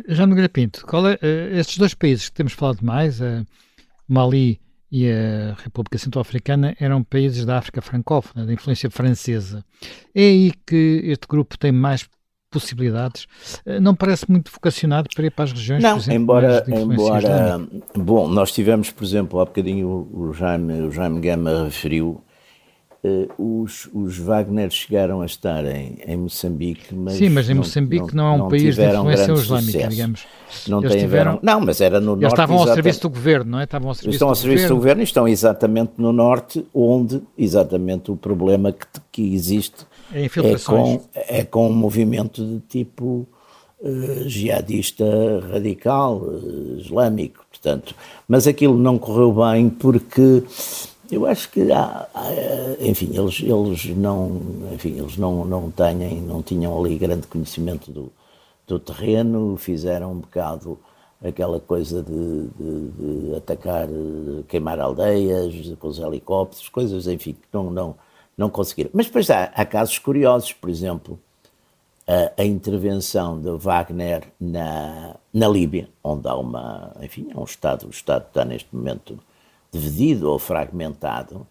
Já 0.09 0.27
no 0.27 0.49
Pinto, 0.49 0.85
qual 0.87 1.07
é, 1.07 1.15
uh, 1.15 1.57
estes 1.59 1.79
dois 1.79 1.95
países 1.95 2.29
que 2.29 2.35
temos 2.35 2.53
falado 2.53 2.81
mais, 2.83 3.21
uh, 3.21 3.47
Mali 4.09 4.61
e 4.91 5.09
a 5.11 5.55
República 5.63 5.97
Centro-Africana, 5.97 6.75
eram 6.79 7.03
países 7.03 7.47
da 7.47 7.59
África 7.59 7.81
francófona, 7.81 8.45
da 8.45 8.53
influência 8.53 8.91
francesa. 8.91 9.65
É 10.15 10.23
aí 10.23 10.53
que 10.67 11.03
este 11.05 11.27
grupo 11.27 11.59
tem 11.59 11.73
mais 11.73 12.09
possibilidades. 12.51 13.25
Uh, 13.67 13.81
não 13.81 13.95
parece 13.95 14.31
muito 14.31 14.51
vocacionado 14.51 15.09
para 15.15 15.27
ir 15.27 15.31
para 15.31 15.45
as 15.45 15.53
regiões, 15.53 15.83
não, 15.83 15.97
exemplo, 15.97 16.21
embora, 16.21 16.65
embora 16.67 17.69
bom, 17.95 18.29
nós 18.29 18.53
tivemos, 18.53 18.91
por 18.91 19.05
exemplo, 19.05 19.41
há 19.41 19.45
bocadinho 19.45 20.09
o 20.13 20.33
Jaime, 20.33 20.83
o 20.83 20.91
Jaime 20.91 21.21
Gama 21.21 21.65
referiu 21.65 22.09
Uh, 22.11 22.32
os, 23.37 23.89
os 23.93 24.17
Wagner 24.17 24.71
chegaram 24.71 25.23
a 25.23 25.27
estar 25.27 25.65
em, 25.65 25.99
em 26.07 26.17
Moçambique, 26.17 26.95
mas. 26.95 27.15
Sim, 27.15 27.31
mas 27.31 27.51
em 27.51 27.55
Moçambique 27.55 28.15
não, 28.15 28.37
não 28.37 28.45
é 28.45 28.47
um 28.47 28.49
país 28.49 28.77
de 28.77 28.85
influência 28.85 29.33
islâmica, 29.33 29.73
sucesso. 29.73 29.89
digamos. 29.89 30.27
Não 30.69 30.85
eles 30.85 31.03
tiveram. 31.03 31.41
Não, 31.43 31.61
mas 31.61 31.81
era 31.81 32.01
no 32.01 32.13
eles 32.13 32.23
norte. 32.23 32.35
estavam 32.35 32.59
ao 32.59 32.67
serviço 32.67 33.03
do 33.03 33.11
governo, 33.11 33.51
não 33.51 33.61
é? 33.61 33.65
Estavam 33.65 33.89
ao 33.89 33.95
serviço 33.95 34.15
estão 34.15 34.29
ao 34.29 34.35
serviço 34.37 34.63
governo. 34.63 34.77
do 34.77 34.79
governo 34.79 35.03
e 35.03 35.05
estão 35.05 35.29
exatamente 35.29 35.93
no 35.99 36.13
norte, 36.13 36.65
onde 36.73 37.21
exatamente 37.37 38.13
o 38.13 38.17
problema 38.17 38.71
que, 38.71 38.87
que 39.11 39.35
existe 39.35 39.85
é, 40.15 40.27
é, 40.27 40.59
com, 40.65 41.01
é 41.15 41.45
com 41.45 41.69
um 41.69 41.73
movimento 41.73 42.45
de 42.45 42.61
tipo 42.61 43.27
uh, 43.81 44.29
jihadista 44.29 45.05
radical, 45.51 46.19
uh, 46.19 46.77
islâmico, 46.79 47.45
portanto. 47.51 47.97
Mas 48.29 48.47
aquilo 48.47 48.77
não 48.77 48.97
correu 48.97 49.33
bem 49.33 49.69
porque 49.69 50.45
eu 51.13 51.27
acho 51.27 51.51
que 51.51 51.71
há, 51.71 52.09
enfim, 52.81 53.11
eles, 53.13 53.41
eles 53.43 53.97
não, 53.97 54.41
enfim, 54.73 54.99
eles 54.99 55.17
não, 55.17 55.45
não 55.45 55.71
têm, 55.71 56.21
não 56.23 56.43
tinham 56.43 56.79
ali 56.79 56.97
grande 56.97 57.27
conhecimento 57.27 57.91
do, 57.93 58.11
do 58.67 58.79
terreno, 58.79 59.57
fizeram 59.57 60.13
um 60.13 60.19
bocado 60.19 60.79
aquela 61.23 61.61
coisa 61.61 62.03
de, 62.03 62.49
de, 62.49 63.29
de, 63.29 63.37
atacar, 63.37 63.89
queimar 64.49 64.81
aldeias 64.81 65.55
com 65.79 65.89
os 65.89 65.99
helicópteros, 65.99 66.69
coisas, 66.69 67.07
enfim, 67.07 67.35
que 67.35 67.49
não, 67.53 67.71
não, 67.71 67.95
não 68.37 68.51
conseguiram. 68.51 68.91
Mas 68.93 69.07
depois 69.07 69.31
há, 69.31 69.45
há 69.55 69.65
casos 69.65 69.99
curiosos, 69.99 70.53
por 70.53 70.69
exemplo, 70.69 71.19
a, 72.07 72.43
a, 72.43 72.45
intervenção 72.45 73.41
de 73.41 73.51
Wagner 73.51 74.25
na, 74.41 75.15
na 75.33 75.49
Líbia, 75.49 75.89
onde 76.03 76.27
há 76.27 76.35
uma, 76.35 76.93
enfim, 77.01 77.29
é 77.33 77.39
um 77.39 77.45
Estado, 77.45 77.87
o 77.87 77.91
Estado 77.91 78.27
está 78.27 78.45
neste 78.45 78.75
momento 78.75 79.19
dividido 79.73 80.31
ou 80.31 80.39
fragmentado, 80.39 81.47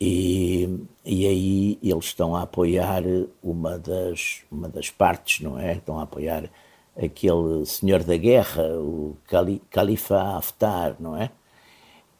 e, 0.00 0.68
e 1.04 1.26
aí 1.26 1.78
eles 1.82 2.06
estão 2.06 2.36
a 2.36 2.42
apoiar 2.42 3.02
uma 3.42 3.78
das, 3.78 4.42
uma 4.50 4.68
das 4.68 4.90
partes, 4.90 5.40
não 5.40 5.58
é? 5.58 5.74
Estão 5.74 5.98
a 5.98 6.02
apoiar 6.02 6.50
aquele 6.96 7.64
senhor 7.66 8.02
da 8.02 8.16
guerra, 8.16 8.64
o 8.78 9.16
Cali, 9.26 9.62
Califa 9.70 10.20
Haftar, 10.36 10.96
não 11.00 11.16
é? 11.16 11.30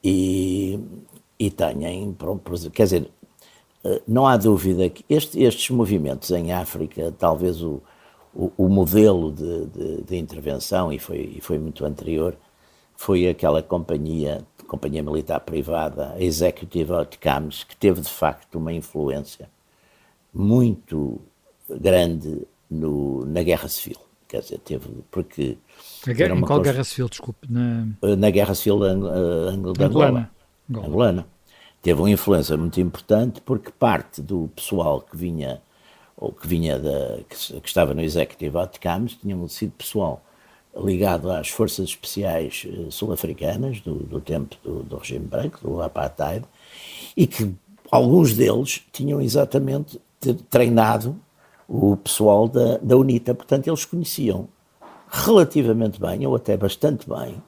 E, 0.03 0.79
e 1.39 1.51
têm, 1.51 2.17
quer 2.73 2.85
dizer, 2.85 3.11
eh, 3.85 4.03
não 4.07 4.27
há 4.27 4.37
dúvida 4.37 4.89
que 4.89 5.05
este, 5.09 5.43
estes 5.43 5.71
movimentos 5.71 6.31
em 6.31 6.53
África, 6.53 7.13
talvez 7.19 7.63
o, 7.63 7.83
o, 8.35 8.53
o 8.57 8.69
modelo 8.69 9.33
de, 9.33 9.67
de, 9.67 10.03
de, 10.03 10.17
intervenção, 10.17 10.93
e 10.93 10.99
foi, 10.99 11.35
e 11.37 11.41
foi 11.41 11.59
muito 11.59 11.85
anterior, 11.85 12.37
foi 12.97 13.29
aquela 13.29 13.63
companhia 13.63 14.45
companhia 14.69 15.03
militar 15.03 15.41
privada, 15.41 16.13
a 16.13 16.23
Executive 16.23 16.93
Outcomes, 16.93 17.65
que 17.65 17.75
teve 17.75 18.01
de 18.01 18.11
facto 18.11 18.57
uma 18.57 18.73
influência 18.73 19.49
muito 20.33 21.21
grande 21.69 22.47
no, 22.71 23.25
na 23.25 23.43
Guerra 23.43 23.67
Civil. 23.67 23.99
Quer 24.29 24.43
dizer, 24.43 24.59
teve, 24.59 24.89
porque... 25.11 25.57
Guerra, 26.07 26.37
em 26.37 26.41
qual 26.43 26.61
Guerra 26.61 26.85
Civil, 26.85 27.09
desculpe? 27.09 27.51
Na, 27.51 27.87
na 28.17 28.31
Guerra 28.31 28.55
Civil 28.55 28.85
ang, 28.85 29.73
de 29.73 29.85
Angolana. 29.85 30.31
Angolana. 30.71 31.27
Teve 31.81 32.01
uma 32.01 32.11
influência 32.11 32.57
muito 32.57 32.79
importante 32.79 33.41
porque 33.41 33.71
parte 33.71 34.21
do 34.21 34.51
pessoal 34.55 35.01
que 35.01 35.17
vinha 35.17 35.63
ou 36.15 36.33
que 36.33 36.47
vinha 36.47 36.79
da, 36.79 37.21
que, 37.29 37.61
que 37.61 37.69
estava 37.69 37.95
no 37.95 38.03
Executive 38.03 38.59
Outcomes 38.59 39.15
tinham 39.15 39.49
sido 39.49 39.73
pessoal 39.73 40.23
ligado 40.79 41.31
às 41.31 41.49
forças 41.49 41.89
especiais 41.89 42.67
eh, 42.67 42.91
sul-africanas 42.91 43.81
do, 43.81 43.95
do, 43.95 44.21
tempo 44.21 44.57
do, 44.63 44.83
do, 44.83 44.97
regime 44.97 45.27
branco, 45.27 45.61
do 45.63 45.83
apartheid, 45.83 46.45
e 47.17 47.27
que 47.27 47.53
alguns 47.91 48.35
deles 48.35 48.83
tinham 48.93 49.21
exatamente 49.21 50.01
treinado 50.49 51.17
o 51.69 51.97
pessoal 51.97 52.49
da, 52.49 52.79
da 52.79 52.97
UNITA, 52.97 53.35
portanto 53.35 53.69
eles 53.69 53.85
conheciam 53.85 54.49
relativamente 55.11 56.01
bem, 56.01 56.27
ou 56.27 56.35
até 56.35 56.57
bastante 56.57 57.09
bem, 57.09 57.43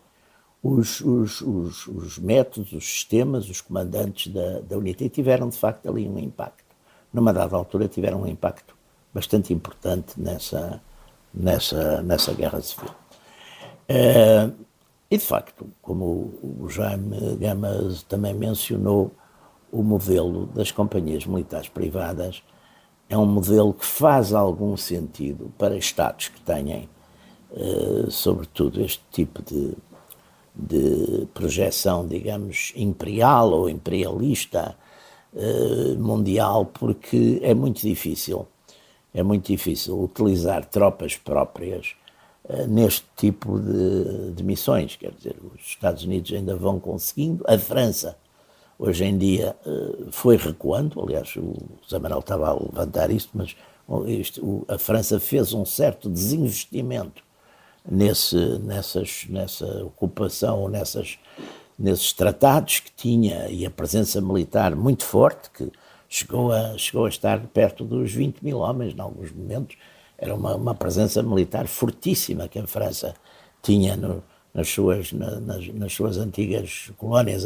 os, 0.62 1.00
os, 1.00 1.40
os, 1.40 1.86
os 1.86 2.18
métodos, 2.18 2.72
os 2.72 2.84
sistemas, 2.84 3.48
os 3.48 3.60
comandantes 3.60 4.32
da, 4.32 4.60
da 4.60 4.76
UNITA, 4.76 5.04
e 5.04 5.08
tiveram 5.08 5.48
de 5.48 5.56
facto 5.56 5.88
ali 5.88 6.06
um 6.06 6.18
impacto. 6.18 6.70
Numa 7.12 7.32
dada 7.32 7.56
altura 7.56 7.88
tiveram 7.88 8.22
um 8.22 8.26
impacto 8.26 8.74
bastante 9.12 9.52
importante 9.52 10.20
nessa, 10.20 10.80
nessa, 11.32 12.02
nessa 12.02 12.32
guerra 12.32 12.60
civil. 12.60 12.90
Uh, 13.90 14.54
e, 15.10 15.18
de 15.18 15.24
facto, 15.24 15.66
como 15.82 16.32
o 16.40 16.68
Jaime 16.68 17.36
Gamas 17.40 18.04
também 18.04 18.32
mencionou, 18.32 19.10
o 19.72 19.82
modelo 19.82 20.46
das 20.46 20.70
companhias 20.70 21.26
militares 21.26 21.68
privadas 21.68 22.40
é 23.08 23.18
um 23.18 23.26
modelo 23.26 23.74
que 23.74 23.84
faz 23.84 24.32
algum 24.32 24.76
sentido 24.76 25.52
para 25.58 25.76
Estados 25.76 26.28
que 26.28 26.40
tenham, 26.42 26.88
uh, 27.50 28.08
sobretudo, 28.08 28.80
este 28.80 29.02
tipo 29.10 29.42
de, 29.42 29.76
de 30.54 31.26
projeção, 31.34 32.06
digamos, 32.06 32.72
imperial 32.76 33.50
ou 33.50 33.68
imperialista 33.68 34.76
uh, 35.32 35.98
mundial, 35.98 36.66
porque 36.66 37.40
é 37.42 37.52
muito 37.54 37.80
difícil, 37.80 38.46
é 39.12 39.24
muito 39.24 39.46
difícil 39.46 40.00
utilizar 40.00 40.64
tropas 40.66 41.16
próprias 41.16 41.96
neste 42.68 43.06
tipo 43.16 43.58
de, 43.58 44.32
de 44.32 44.42
missões. 44.42 44.96
Quer 44.96 45.12
dizer, 45.12 45.36
os 45.54 45.60
Estados 45.60 46.04
Unidos 46.04 46.32
ainda 46.32 46.56
vão 46.56 46.80
conseguindo, 46.80 47.44
a 47.46 47.58
França 47.58 48.16
hoje 48.78 49.04
em 49.04 49.16
dia 49.16 49.54
uh, 49.66 50.10
foi 50.10 50.36
recuando, 50.36 51.00
aliás, 51.02 51.36
o 51.36 51.54
Zamaral 51.88 52.20
estava 52.20 52.48
a 52.48 52.54
levantar 52.54 53.10
isto, 53.10 53.30
mas 53.34 53.54
a 54.68 54.78
França 54.78 55.18
fez 55.18 55.52
um 55.52 55.64
certo 55.64 56.08
desinvestimento 56.08 57.22
nesse, 57.88 58.36
nessas, 58.60 59.26
nessa 59.28 59.66
ocupação, 59.84 60.68
nessas, 60.68 61.18
nesses 61.78 62.12
tratados 62.12 62.80
que 62.80 62.92
tinha 62.92 63.48
e 63.48 63.66
a 63.66 63.70
presença 63.70 64.20
militar 64.20 64.76
muito 64.76 65.04
forte, 65.04 65.50
que 65.50 65.70
chegou 66.08 66.52
a, 66.52 66.78
chegou 66.78 67.04
a 67.04 67.08
estar 67.08 67.40
perto 67.48 67.84
dos 67.84 68.12
20 68.12 68.42
mil 68.42 68.58
homens 68.58 68.94
em 68.94 69.00
alguns 69.00 69.32
momentos. 69.32 69.76
Era 70.20 70.34
uma, 70.34 70.54
uma 70.54 70.74
presença 70.74 71.22
militar 71.22 71.66
fortíssima 71.66 72.46
que 72.46 72.58
a 72.58 72.66
França 72.66 73.14
tinha 73.62 73.96
no, 73.96 74.22
nas, 74.52 74.68
suas, 74.68 75.12
na, 75.12 75.40
nas, 75.40 75.66
nas 75.68 75.92
suas 75.92 76.18
antigas 76.18 76.92
colónias 76.98 77.44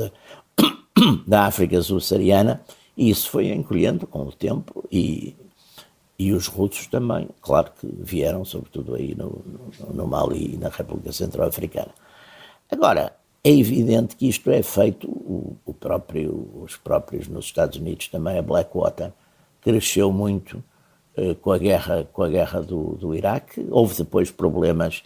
da 1.26 1.47
África 1.47 1.81
subsaariana, 1.81 2.61
e 2.97 3.09
isso 3.11 3.31
foi 3.31 3.49
encolhendo 3.49 4.07
com 4.07 4.23
o 4.23 4.33
tempo 4.33 4.85
e 4.90 5.37
e 6.19 6.33
os 6.33 6.47
russos 6.47 6.87
também, 6.87 7.28
claro 7.40 7.73
que 7.78 7.88
vieram, 7.99 8.45
sobretudo 8.45 8.95
aí 8.95 9.14
no, 9.14 9.45
no, 9.81 9.93
no 9.93 10.07
Mali 10.07 10.54
e 10.54 10.57
na 10.57 10.69
República 10.69 11.12
Centro-Africana. 11.12 11.93
Agora, 12.71 13.16
é 13.43 13.50
evidente 13.50 14.16
que 14.16 14.28
isto 14.28 14.50
é 14.50 14.62
feito, 14.62 15.09
o, 15.09 15.57
o, 15.66 15.75
próprio, 15.75 16.49
os 16.62 16.76
próprios 16.76 17.28
nos 17.28 17.47
Estados 17.47 17.78
Unidos 17.78 18.09
também, 18.09 18.38
a 18.38 18.43
Blackwater, 18.43 19.12
cresceu 19.61 20.12
muito 20.12 20.59
eh, 20.59 20.62
com 21.40 21.52
a 21.52 21.59
guerra, 21.59 22.09
com 22.12 22.23
a 22.23 22.28
guerra 22.28 22.61
do, 22.61 22.97
do 22.97 23.14
Iraque. 23.14 23.66
Houve 23.71 23.97
depois 23.97 24.30
problemas, 24.30 25.02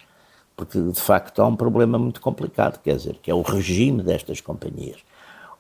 porque 0.56 0.80
de 0.80 1.00
facto 1.00 1.40
há 1.40 1.46
um 1.46 1.56
problema 1.56 1.98
muito 1.98 2.20
complicado, 2.20 2.80
quer 2.82 2.96
dizer, 2.96 3.18
que 3.22 3.30
é 3.30 3.34
o 3.34 3.42
regime 3.42 4.02
destas 4.02 4.40
companhias. 4.40 4.98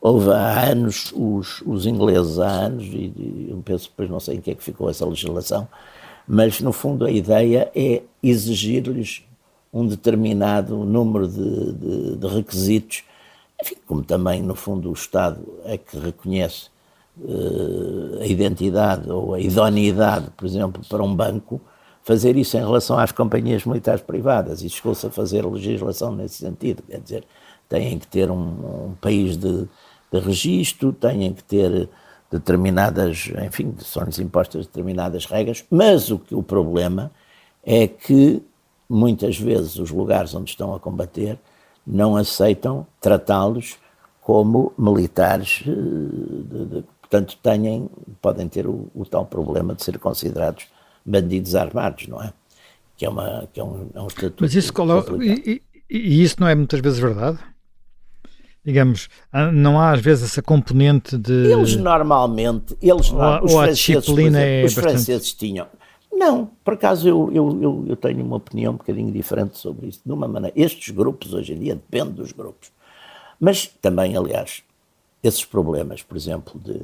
Houve 0.00 0.30
há 0.30 0.70
anos, 0.70 1.12
os, 1.14 1.60
os 1.66 1.84
ingleses 1.84 2.38
há 2.38 2.48
anos, 2.48 2.84
e, 2.84 3.12
e 3.16 3.48
eu 3.50 3.60
penso 3.64 3.88
depois 3.90 4.08
não 4.08 4.20
sei 4.20 4.36
em 4.36 4.40
que 4.40 4.50
é 4.50 4.54
que 4.54 4.62
ficou 4.62 4.88
essa 4.88 5.04
legislação, 5.04 5.68
mas 6.26 6.60
no 6.60 6.72
fundo 6.72 7.04
a 7.04 7.10
ideia 7.10 7.70
é 7.74 8.02
exigir-lhes 8.22 9.24
um 9.72 9.86
determinado 9.86 10.76
número 10.84 11.26
de, 11.26 11.72
de, 11.72 12.16
de, 12.16 12.26
requisitos, 12.26 13.02
enfim, 13.60 13.76
como 13.86 14.02
também 14.02 14.42
no 14.42 14.54
fundo 14.54 14.88
o 14.90 14.92
Estado 14.92 15.46
é 15.64 15.76
que 15.76 15.98
reconhece 15.98 16.70
a 18.20 18.26
identidade 18.26 19.10
ou 19.10 19.34
a 19.34 19.40
idoneidade, 19.40 20.30
por 20.36 20.46
exemplo, 20.46 20.82
para 20.88 21.02
um 21.02 21.14
banco, 21.14 21.60
fazer 22.02 22.36
isso 22.36 22.56
em 22.56 22.60
relação 22.60 22.98
às 22.98 23.12
companhias 23.12 23.64
militares 23.64 24.00
privadas. 24.00 24.62
E 24.62 24.68
chegou-se 24.68 25.06
a 25.06 25.10
fazer 25.10 25.44
legislação 25.44 26.14
nesse 26.14 26.36
sentido, 26.36 26.82
quer 26.82 27.00
dizer, 27.00 27.24
têm 27.68 27.98
que 27.98 28.06
ter 28.06 28.30
um, 28.30 28.88
um 28.88 28.94
país 29.00 29.36
de, 29.36 29.66
de 30.12 30.18
registro, 30.20 30.92
têm 30.92 31.32
que 31.32 31.44
ter 31.44 31.88
determinadas, 32.30 33.30
enfim, 33.46 33.74
são-lhes 33.78 34.18
impostas 34.18 34.66
determinadas 34.66 35.26
regras, 35.26 35.64
mas 35.70 36.10
o, 36.10 36.20
o 36.32 36.42
problema 36.42 37.10
é 37.64 37.86
que 37.86 38.42
muitas 38.88 39.38
vezes 39.38 39.76
os 39.76 39.90
lugares 39.90 40.34
onde 40.34 40.50
estão 40.50 40.74
a 40.74 40.80
combater 40.80 41.38
não 41.86 42.16
aceitam 42.16 42.86
tratá-los 43.00 43.76
como 44.20 44.72
militares, 44.78 45.62
eh, 45.66 45.70
de, 45.70 46.64
de, 46.66 46.84
portanto 47.08 47.38
têm, 47.42 47.88
podem 48.20 48.48
ter 48.48 48.66
o, 48.66 48.90
o, 48.94 49.04
tal 49.04 49.24
problema 49.24 49.74
de 49.74 49.82
ser 49.82 49.98
considerados 49.98 50.66
bandidos 51.04 51.54
armados, 51.54 52.06
não 52.06 52.22
é? 52.22 52.32
Que 52.96 53.06
é, 53.06 53.08
uma, 53.08 53.48
que 53.52 53.60
é, 53.60 53.64
um, 53.64 53.88
é 53.94 54.00
um 54.00 54.06
estatuto. 54.06 54.42
Mas 54.42 54.54
isso, 54.54 54.72
e, 55.22 55.62
e, 55.88 55.96
e 55.96 56.22
isso 56.22 56.36
não 56.38 56.48
é 56.48 56.54
muitas 56.54 56.80
vezes 56.80 56.98
verdade? 56.98 57.38
digamos, 58.64 59.08
não 59.54 59.80
há 59.80 59.92
às 59.92 60.00
vezes 60.00 60.24
essa 60.24 60.42
componente 60.42 61.16
de. 61.16 61.32
Eles 61.32 61.74
normalmente, 61.76 62.76
eles 62.82 63.10
ou, 63.10 63.44
os 63.44 63.54
ou 63.54 63.60
a 63.60 63.70
disciplina 63.70 64.38
exemplo, 64.38 64.38
é 64.38 64.64
os 64.64 64.74
bastante... 64.74 64.92
franceses 64.92 65.32
tinham. 65.32 65.66
Não, 66.12 66.50
por 66.62 66.74
acaso 66.74 67.08
eu, 67.08 67.30
eu, 67.32 67.62
eu, 67.62 67.84
eu, 67.88 67.96
tenho 67.96 68.22
uma 68.22 68.36
opinião 68.36 68.74
um 68.74 68.76
bocadinho 68.76 69.10
diferente 69.10 69.56
sobre 69.56 69.86
isso. 69.86 70.00
De 70.04 70.12
uma 70.12 70.28
maneira, 70.28 70.52
estes 70.54 70.92
grupos 70.94 71.32
hoje 71.32 71.54
em 71.54 71.58
dia 71.60 71.76
depende 71.76 72.12
dos 72.12 72.32
grupos. 72.32 72.70
Mas 73.40 73.68
também, 73.80 74.16
aliás, 74.16 74.62
esses 75.22 75.44
problemas, 75.44 76.02
por 76.02 76.16
exemplo, 76.16 76.60
de, 76.60 76.80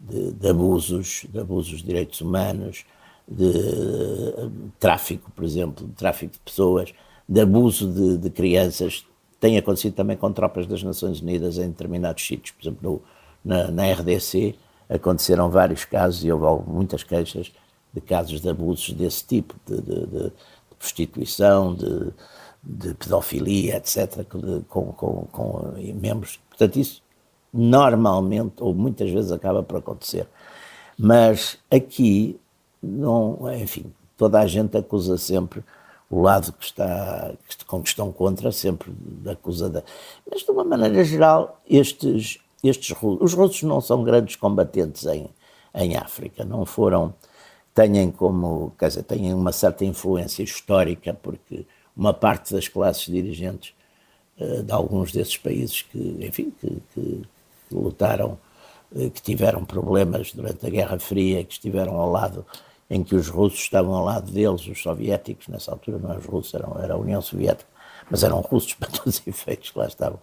de, 0.00 0.32
de 0.32 0.48
abusos, 0.48 1.26
de 1.28 1.38
abusos 1.38 1.78
de 1.78 1.84
direitos 1.84 2.20
humanos, 2.20 2.84
de, 3.26 3.52
de 3.52 4.70
tráfico, 4.78 5.30
por 5.32 5.44
exemplo, 5.44 5.86
de 5.86 5.92
tráfico 5.92 6.32
de 6.32 6.38
pessoas, 6.38 6.94
de 7.28 7.40
abuso 7.40 7.92
de, 7.92 8.18
de 8.18 8.30
crianças, 8.30 9.04
tem 9.40 9.58
acontecido 9.58 9.94
também 9.94 10.16
com 10.16 10.32
tropas 10.32 10.66
das 10.66 10.82
Nações 10.82 11.20
Unidas 11.20 11.58
em 11.58 11.68
determinados 11.68 12.26
sítios. 12.26 12.52
Por 12.52 12.62
exemplo, 12.62 13.02
no, 13.44 13.54
na, 13.54 13.70
na, 13.70 13.92
RDC 13.92 14.54
aconteceram 14.88 15.50
vários 15.50 15.84
casos 15.84 16.24
e 16.24 16.32
houve 16.32 16.68
muitas 16.68 17.02
queixas 17.02 17.52
de 17.92 18.00
casos 18.00 18.40
de 18.40 18.48
abusos 18.48 18.92
desse 18.92 19.24
tipo, 19.24 19.54
de, 19.66 19.80
de, 19.80 20.06
de, 20.06 20.32
prostituição, 20.78 21.74
de, 21.74 22.12
de, 22.62 22.94
pedofilia, 22.94 23.76
etc., 23.76 24.24
com, 24.68 24.92
com, 24.92 25.26
com 25.30 25.74
membros. 26.00 26.38
Portanto, 26.48 26.76
isso 26.78 27.02
normalmente 27.52 28.54
ou 28.60 28.74
muitas 28.74 29.10
vezes 29.10 29.32
acaba 29.32 29.62
por 29.62 29.78
acontecer. 29.78 30.26
Mas 30.98 31.58
aqui, 31.70 32.38
não, 32.82 33.38
enfim, 33.54 33.92
toda 34.16 34.40
a 34.40 34.46
gente 34.46 34.76
acusa 34.76 35.16
sempre 35.16 35.62
o 36.10 36.22
lado 36.22 36.52
que 36.52 36.64
está, 36.64 37.32
com 37.66 37.82
que 37.82 37.88
estão 37.88 38.10
contra, 38.10 38.50
sempre 38.50 38.92
acusa 39.30 39.68
da. 39.68 39.82
Mas, 40.30 40.42
de 40.42 40.50
uma 40.50 40.64
maneira 40.64 41.04
geral, 41.04 41.60
estes, 41.68 42.38
estes 42.64 42.96
os 43.02 43.34
russos 43.34 43.62
não 43.62 43.80
são 43.80 44.02
grandes 44.02 44.36
combatentes 44.36 45.04
em, 45.06 45.28
em 45.74 45.96
África, 45.96 46.44
não 46.44 46.64
foram. 46.64 47.14
Têm 47.74 48.10
como, 48.10 48.72
quer 48.76 48.88
dizer, 48.88 49.04
têm 49.04 49.32
uma 49.32 49.52
certa 49.52 49.84
influência 49.84 50.42
histórica, 50.42 51.14
porque 51.14 51.64
uma 51.96 52.12
parte 52.12 52.52
das 52.52 52.66
classes 52.66 53.04
dirigentes 53.04 53.72
uh, 54.40 54.64
de 54.64 54.72
alguns 54.72 55.12
desses 55.12 55.36
países 55.36 55.82
que, 55.82 56.16
enfim, 56.20 56.52
que, 56.60 56.82
que 56.92 57.22
lutaram, 57.74 58.38
uh, 58.92 59.10
que 59.10 59.22
tiveram 59.22 59.64
problemas 59.64 60.32
durante 60.32 60.66
a 60.66 60.70
Guerra 60.70 60.98
Fria, 60.98 61.44
que 61.44 61.52
estiveram 61.52 61.96
ao 61.96 62.10
lado 62.10 62.44
em 62.90 63.02
que 63.02 63.14
os 63.14 63.28
russos 63.28 63.60
estavam 63.60 63.94
ao 63.94 64.04
lado 64.04 64.30
deles, 64.30 64.66
os 64.66 64.82
soviéticos, 64.82 65.48
nessa 65.48 65.70
altura 65.70 65.98
não 65.98 66.10
eram 66.10 66.20
os 66.20 66.26
russos, 66.26 66.54
eram, 66.54 66.78
era 66.82 66.94
a 66.94 66.96
União 66.96 67.20
Soviética, 67.20 67.68
mas 68.10 68.22
eram 68.22 68.40
russos 68.40 68.72
para 68.74 68.88
todos 68.88 69.18
os 69.18 69.26
efeitos 69.26 69.70
que 69.70 69.78
lá 69.78 69.86
estavam. 69.86 70.18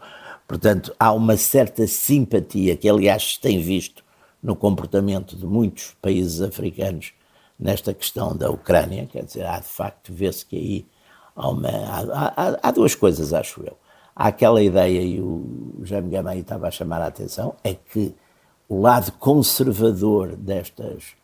Portanto, 0.48 0.94
há 1.00 1.12
uma 1.12 1.38
certa 1.38 1.88
simpatia 1.88 2.76
que, 2.76 2.90
aliás, 2.90 3.34
se 3.34 3.40
tem 3.40 3.60
visto 3.60 4.04
no 4.42 4.56
comportamento 4.56 5.36
de 5.36 5.46
muitos 5.46 5.96
países 6.02 6.42
africanos 6.42 7.14
nesta 7.58 7.94
questão 7.94 8.36
da 8.36 8.50
Ucrânia, 8.52 9.08
quer 9.08 9.24
dizer, 9.24 9.46
há 9.46 9.60
de 9.60 9.68
facto, 9.68 10.14
vê-se 10.14 10.46
que 10.46 10.56
aí 10.56 10.86
há, 11.36 11.50
uma, 11.50 11.70
há, 11.70 12.28
há, 12.36 12.60
há, 12.62 12.72
duas 12.72 12.94
coisas, 12.94 13.34
acho 13.34 13.62
eu. 13.66 13.78
Aquela 14.15 14.63
ideia, 14.63 15.01
e 15.01 15.19
o 15.19 15.82
Jaime 15.84 16.10
Gama 16.10 16.32
aí 16.32 16.39
estava 16.39 16.67
a 16.67 16.71
chamar 16.71 17.01
a 17.01 17.08
atenção, 17.08 17.56
é 17.63 17.73
que 17.73 18.15
o 18.69 18.80
lado 18.80 19.12
conservador 19.13 20.36
destas 20.36 21.15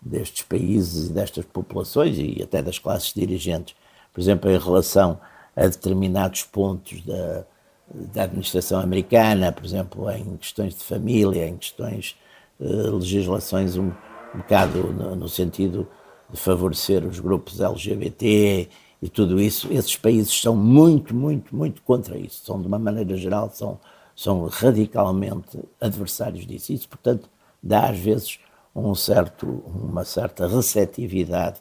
destes 0.00 0.44
países 0.44 1.08
e 1.08 1.12
destas 1.12 1.44
populações 1.44 2.16
e 2.18 2.42
até 2.42 2.62
das 2.62 2.78
classes 2.78 3.12
dirigentes, 3.12 3.74
por 4.12 4.20
exemplo, 4.20 4.50
em 4.50 4.58
relação 4.58 5.20
a 5.56 5.66
determinados 5.66 6.44
pontos 6.44 7.02
da, 7.02 7.44
da 7.92 8.22
administração 8.22 8.80
americana, 8.80 9.52
por 9.52 9.64
exemplo, 9.64 10.10
em 10.10 10.36
questões 10.36 10.74
de 10.74 10.84
família, 10.84 11.46
em 11.46 11.56
questões 11.56 12.16
de 12.58 12.66
uh, 12.66 12.96
legislações 12.96 13.76
um, 13.76 13.90
um 14.34 14.38
bocado 14.38 14.92
no, 14.92 15.16
no, 15.16 15.28
sentido 15.28 15.88
de 16.30 16.38
favorecer 16.38 17.04
os 17.04 17.18
grupos 17.18 17.60
LGBT 17.60 18.68
e 19.00 19.08
tudo 19.08 19.40
isso, 19.40 19.72
esses 19.72 19.96
países 19.96 20.40
são 20.40 20.56
muito, 20.56 21.14
muito, 21.14 21.54
muito 21.54 21.82
contra 21.82 22.18
isso. 22.18 22.44
São, 22.44 22.60
de 22.60 22.66
uma 22.66 22.78
maneira 22.78 23.16
geral, 23.16 23.50
são, 23.52 23.78
são 24.14 24.46
radicalmente 24.46 25.58
adversários 25.80 26.44
disso. 26.44 26.72
Isso, 26.72 26.88
portanto, 26.88 27.28
dá 27.62 27.88
às 27.88 27.98
vezes 27.98 28.40
um 28.74 28.94
certo, 28.94 29.46
uma 29.46 30.04
certa 30.04 30.48
receptividade 30.48 31.60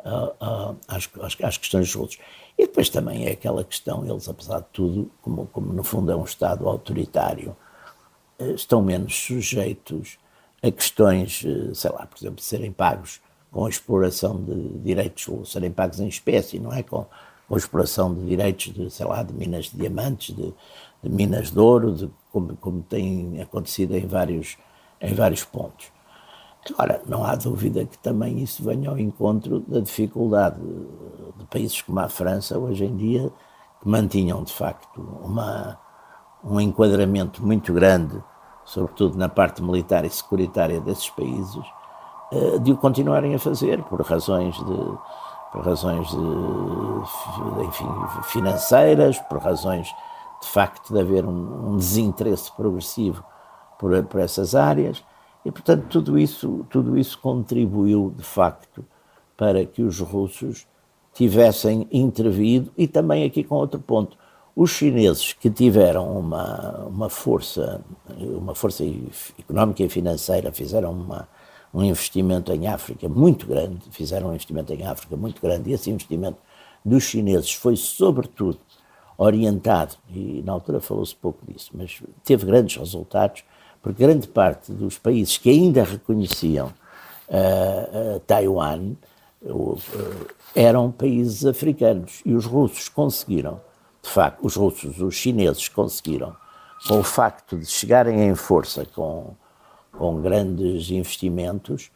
uh, 0.00 0.72
uh, 0.72 0.76
às, 0.88 1.08
às, 1.20 1.34
questões 1.56 1.86
dos 1.86 1.96
outros. 1.96 2.18
E 2.58 2.66
depois 2.66 2.88
também 2.88 3.26
é 3.26 3.32
aquela 3.32 3.64
questão, 3.64 4.04
eles, 4.04 4.28
apesar 4.28 4.60
de 4.60 4.66
tudo, 4.72 5.10
como, 5.22 5.46
como 5.46 5.72
no 5.72 5.84
fundo 5.84 6.10
é 6.10 6.16
um 6.16 6.24
Estado 6.24 6.68
autoritário, 6.68 7.56
uh, 8.40 8.54
estão 8.54 8.82
menos 8.82 9.14
sujeitos 9.14 10.18
a 10.62 10.70
questões, 10.70 11.42
eh, 11.44 11.74
sei 11.74 11.90
lá, 11.90 12.06
por 12.06 12.16
exemplo, 12.16 12.36
de 12.36 12.44
serem 12.44 12.70
pagos 12.70 13.20
com 13.52 13.66
a 13.66 13.68
exploração 13.68 14.42
de 14.42 14.78
direitos 14.78 15.52
serem 15.52 15.70
pagos 15.70 16.00
em 16.00 16.08
espécie, 16.08 16.58
não 16.58 16.72
é? 16.72 16.82
Com, 16.82 17.06
com 17.46 17.54
a 17.54 17.58
exploração 17.58 18.12
de 18.14 18.24
direitos 18.24 18.72
de, 18.72 18.90
sei 18.90 19.06
lá, 19.06 19.22
de 19.22 19.32
minas 19.34 19.66
de 19.66 19.76
diamantes, 19.76 20.34
de, 20.34 20.54
de 21.02 21.10
minas 21.10 21.50
de 21.50 21.58
ouro, 21.60 21.92
de, 21.92 22.10
como, 22.32 22.56
como 22.56 22.82
tem 22.82 23.40
acontecido 23.42 23.94
em 23.94 24.06
vários, 24.06 24.56
em 25.00 25.12
vários 25.14 25.44
pontos. 25.44 25.92
Agora, 26.70 27.02
não 27.06 27.24
há 27.24 27.34
dúvida 27.34 27.84
que 27.84 27.98
também 27.98 28.40
isso 28.40 28.64
venha 28.64 28.88
ao 28.88 28.98
encontro 28.98 29.60
da 29.60 29.80
dificuldade 29.80 30.60
de 31.36 31.44
países 31.50 31.82
como 31.82 32.00
a 32.00 32.08
França, 32.08 32.58
hoje 32.58 32.84
em 32.84 32.96
dia, 32.96 33.30
que 33.82 33.88
mantinham 33.88 34.42
de 34.44 34.52
facto 34.52 35.00
uma, 35.22 35.78
um 36.42 36.58
enquadramento 36.60 37.44
muito 37.44 37.72
grande, 37.72 38.22
sobretudo 38.64 39.18
na 39.18 39.28
parte 39.28 39.60
militar 39.60 40.04
e 40.04 40.10
securitária 40.10 40.80
desses 40.80 41.10
países, 41.10 41.64
de 42.62 42.72
o 42.72 42.76
continuarem 42.76 43.34
a 43.34 43.38
fazer 43.38 43.82
por 43.84 44.00
razões 44.02 44.54
de 44.56 44.98
por 45.52 45.66
razões 45.66 46.08
de, 46.08 47.66
enfim, 47.66 47.86
financeiras, 48.22 49.18
por 49.18 49.38
razões 49.38 49.86
de 50.40 50.48
facto 50.48 50.94
de 50.94 50.98
haver 50.98 51.26
um, 51.26 51.72
um 51.72 51.76
desinteresse 51.76 52.50
progressivo 52.52 53.22
por, 53.78 54.02
por 54.04 54.20
essas 54.20 54.54
áreas. 54.54 55.04
E 55.44 55.50
portanto 55.50 55.84
tudo 55.90 56.18
isso 56.18 56.64
tudo 56.70 56.96
isso 56.96 57.18
contribuiu 57.18 58.14
de 58.16 58.22
facto 58.22 58.82
para 59.36 59.64
que 59.66 59.82
os 59.82 60.00
russos 60.00 60.66
tivessem 61.12 61.86
intervido. 61.92 62.72
E 62.78 62.86
também 62.86 63.24
aqui 63.24 63.44
com 63.44 63.56
outro 63.56 63.78
ponto 63.78 64.16
os 64.56 64.70
chineses 64.70 65.34
que 65.34 65.50
tiveram 65.50 66.18
uma 66.18 66.84
uma 66.86 67.10
força 67.10 67.82
uma 68.18 68.54
força 68.54 68.84
económica 69.38 69.82
e 69.82 69.88
financeira 69.88 70.50
fizeram 70.50 70.92
uma 70.92 71.28
um 71.72 71.82
investimento 71.82 72.52
em 72.52 72.66
África 72.66 73.08
muito 73.08 73.46
grande, 73.46 73.80
fizeram 73.90 74.28
um 74.28 74.34
investimento 74.34 74.72
em 74.72 74.86
África 74.86 75.16
muito 75.16 75.40
grande, 75.40 75.70
e 75.70 75.72
esse 75.72 75.90
investimento 75.90 76.38
dos 76.84 77.04
chineses 77.04 77.52
foi, 77.54 77.76
sobretudo, 77.76 78.58
orientado, 79.16 79.94
e 80.10 80.42
na 80.44 80.52
altura 80.52 80.80
falou-se 80.80 81.14
pouco 81.14 81.40
disso, 81.46 81.70
mas 81.74 82.02
teve 82.24 82.44
grandes 82.44 82.76
resultados, 82.76 83.44
porque 83.80 84.02
grande 84.02 84.28
parte 84.28 84.72
dos 84.72 84.98
países 84.98 85.38
que 85.38 85.50
ainda 85.50 85.82
reconheciam 85.84 86.72
uh, 87.28 88.16
uh, 88.16 88.20
Taiwan 88.20 88.92
uh, 89.42 89.78
eram 90.54 90.90
países 90.90 91.46
africanos, 91.46 92.20
e 92.24 92.34
os 92.34 92.44
russos 92.44 92.88
conseguiram, 92.88 93.60
de 94.02 94.10
facto, 94.10 94.44
os 94.44 94.56
russos, 94.56 95.00
os 95.00 95.14
chineses 95.14 95.68
conseguiram, 95.68 96.36
com 96.86 96.98
o 96.98 97.02
facto 97.02 97.56
de 97.56 97.66
chegarem 97.66 98.28
em 98.28 98.34
força 98.34 98.84
com 98.84 99.34
com 99.92 100.20
grandes 100.20 100.90
investimentos 100.90 101.90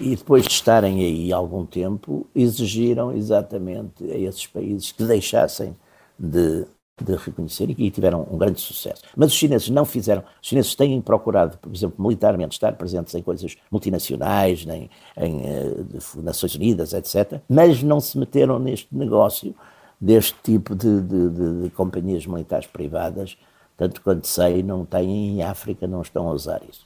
e 0.00 0.16
depois 0.16 0.44
de 0.44 0.50
estarem 0.50 1.04
aí 1.04 1.32
algum 1.32 1.64
tempo, 1.64 2.26
exigiram 2.34 3.12
exatamente 3.12 4.04
a 4.10 4.16
esses 4.16 4.46
países 4.46 4.92
que 4.92 5.04
deixassem 5.04 5.76
de, 6.18 6.64
de 7.02 7.14
reconhecer 7.14 7.68
e 7.70 7.90
tiveram 7.90 8.26
um 8.30 8.38
grande 8.38 8.60
sucesso. 8.60 9.02
Mas 9.14 9.32
os 9.32 9.38
chineses 9.38 9.68
não 9.68 9.84
fizeram. 9.84 10.22
Os 10.42 10.48
chineses 10.48 10.74
têm 10.74 11.00
procurado, 11.00 11.58
por 11.58 11.74
exemplo, 11.74 12.02
militarmente, 12.02 12.54
estar 12.54 12.72
presentes 12.72 13.14
em 13.14 13.22
coisas 13.22 13.56
multinacionais, 13.70 14.66
em, 14.66 14.90
em 15.16 15.36
uh, 15.36 16.22
Nações 16.22 16.54
Unidas, 16.54 16.92
etc., 16.92 17.40
mas 17.48 17.82
não 17.82 18.00
se 18.00 18.18
meteram 18.18 18.58
neste 18.58 18.94
negócio 18.96 19.54
deste 20.00 20.36
tipo 20.42 20.74
de, 20.74 21.00
de, 21.00 21.30
de, 21.30 21.62
de 21.62 21.70
companhias 21.70 22.26
militares 22.26 22.66
privadas. 22.66 23.36
Tanto 23.76 24.00
quanto 24.00 24.26
sei, 24.26 24.62
não 24.62 24.86
têm 24.86 25.36
em 25.36 25.42
África, 25.42 25.86
não 25.86 26.00
estão 26.00 26.28
a 26.28 26.32
usar 26.32 26.62
isso. 26.68 26.85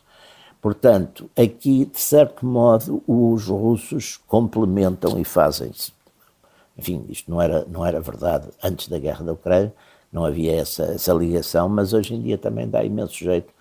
Portanto, 0.61 1.31
aqui, 1.37 1.87
de 1.87 1.99
certo 1.99 2.44
modo, 2.44 3.03
os 3.07 3.46
russos 3.46 4.18
complementam 4.27 5.18
e 5.18 5.25
fazem-se. 5.25 5.92
Enfim, 6.77 7.05
isto 7.09 7.31
não 7.31 7.40
era, 7.40 7.64
não 7.66 7.85
era 7.85 8.01
verdade 8.01 8.49
antes 8.62 8.88
da 8.88 8.99
guerra 8.99 9.25
da 9.25 9.33
Ucrânia, 9.33 9.73
não 10.12 10.25
havia 10.25 10.55
essa, 10.55 10.85
essa 10.85 11.12
ligação, 11.12 11.68
mas 11.68 11.92
hoje 11.92 12.14
em 12.14 12.20
dia 12.20 12.37
também 12.37 12.68
dá 12.68 12.85
imenso 12.85 13.14
jeito 13.14 13.53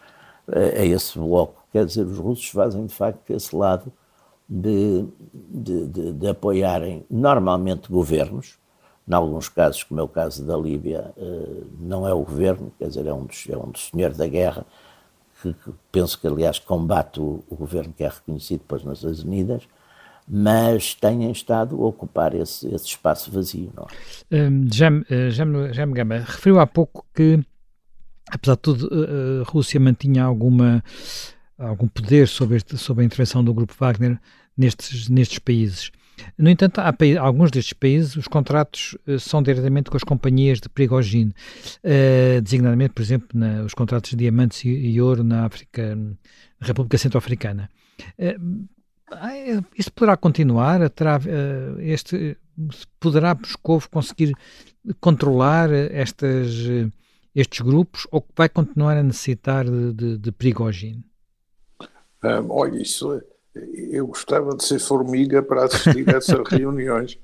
a, 0.47 0.59
a 0.59 0.85
esse 0.85 1.17
bloco. 1.17 1.63
Quer 1.71 1.85
dizer, 1.85 2.05
os 2.05 2.17
russos 2.17 2.49
fazem 2.49 2.85
de 2.85 2.93
facto 2.93 3.29
esse 3.31 3.55
lado 3.55 3.91
de, 4.47 5.05
de, 5.33 5.87
de, 5.87 6.13
de 6.13 6.27
apoiarem 6.27 7.05
normalmente 7.09 7.89
governos, 7.89 8.57
em 9.07 9.13
alguns 9.13 9.49
casos, 9.49 9.83
como 9.83 9.99
é 9.99 10.03
o 10.03 10.07
caso 10.07 10.43
da 10.45 10.55
Líbia, 10.55 11.13
eh, 11.17 11.63
não 11.79 12.07
é 12.07 12.13
o 12.13 12.23
governo, 12.23 12.71
quer 12.77 12.87
dizer, 12.87 13.07
é 13.07 13.13
um 13.13 13.25
dos, 13.25 13.47
é 13.49 13.57
um 13.57 13.69
dos 13.71 13.89
senhores 13.89 14.17
da 14.17 14.27
guerra, 14.27 14.65
que, 15.41 15.53
que 15.53 15.71
penso 15.91 16.19
que, 16.19 16.27
aliás, 16.27 16.59
combate 16.59 17.19
o, 17.19 17.43
o, 17.49 17.55
governo 17.55 17.93
que 17.93 18.03
é 18.03 18.07
reconhecido 18.07 18.61
pelas 18.61 18.83
Nações 18.83 19.23
Unidas, 19.23 19.63
mas 20.27 20.93
têm 20.93 21.31
estado 21.31 21.75
a 21.81 21.87
ocupar 21.87 22.35
esse, 22.35 22.67
esse 22.73 22.85
espaço 22.85 23.31
vazio. 23.31 23.71
Não 23.75 23.87
é? 24.31 24.47
um, 24.47 24.67
Jam, 24.71 25.03
eh, 25.09 25.29
Jam, 25.31 25.73
Jam 25.73 25.91
Gama 25.91 26.19
referiu 26.19 26.59
há 26.59 26.67
pouco 26.67 27.05
que, 27.13 27.39
apesar 28.29 28.55
de 28.55 28.61
tudo, 28.61 28.89
eh, 28.91 29.41
a 29.41 29.49
Rússia 29.49 29.79
mantinha 29.79 30.23
alguma, 30.23 30.83
algum 31.57 31.87
poder 31.87 32.27
sobre, 32.27 32.57
este, 32.57 32.77
sobre 32.77 33.03
a 33.03 33.05
intervenção 33.05 33.43
do 33.43 33.53
Grupo 33.53 33.73
Wagner 33.79 34.19
nestes, 34.55 35.09
nestes 35.09 35.39
países. 35.39 35.91
No 36.37 36.49
entanto, 36.49 36.79
há 36.79 36.93
alguns 37.19 37.51
destes 37.51 37.73
países, 37.73 38.15
os 38.15 38.27
contratos 38.27 38.97
uh, 39.07 39.19
são 39.19 39.41
diretamente 39.41 39.89
com 39.89 39.97
as 39.97 40.03
companhias 40.03 40.59
de 40.59 40.69
Prigogine, 40.69 41.33
uh, 41.83 42.41
designadamente, 42.41 42.93
por 42.93 43.01
exemplo, 43.01 43.27
na, 43.33 43.63
os 43.63 43.73
contratos 43.73 44.11
de 44.11 44.17
diamantes 44.17 44.63
e, 44.65 44.99
ouro 45.01 45.23
na 45.23 45.45
África, 45.45 45.95
na 45.95 46.67
República 46.67 46.97
Centro-Africana. 46.97 47.69
Uh, 48.17 48.67
isso 49.75 49.91
poderá 49.91 50.15
continuar? 50.15 50.87
Terá, 50.91 51.19
este, 51.79 52.37
poderá 52.99 53.33
Moscou 53.33 53.81
conseguir 53.89 54.35
controlar 54.99 55.71
estas, 55.71 56.53
estes 57.33 57.61
grupos 57.61 58.05
ou 58.11 58.23
vai 58.37 58.47
continuar 58.47 58.97
a 58.97 59.01
necessitar 59.01 59.65
de, 59.65 59.93
de, 59.93 60.17
de? 60.19 60.29
Um, 62.23 62.51
olha, 62.51 62.81
isso 62.81 63.13
é 63.13 63.21
eu 63.91 64.07
gostava 64.07 64.55
de 64.55 64.63
ser 64.63 64.79
formiga 64.79 65.41
para 65.41 65.65
assistir 65.65 66.09
a 66.09 66.17
essas 66.17 66.47
reuniões, 66.49 67.17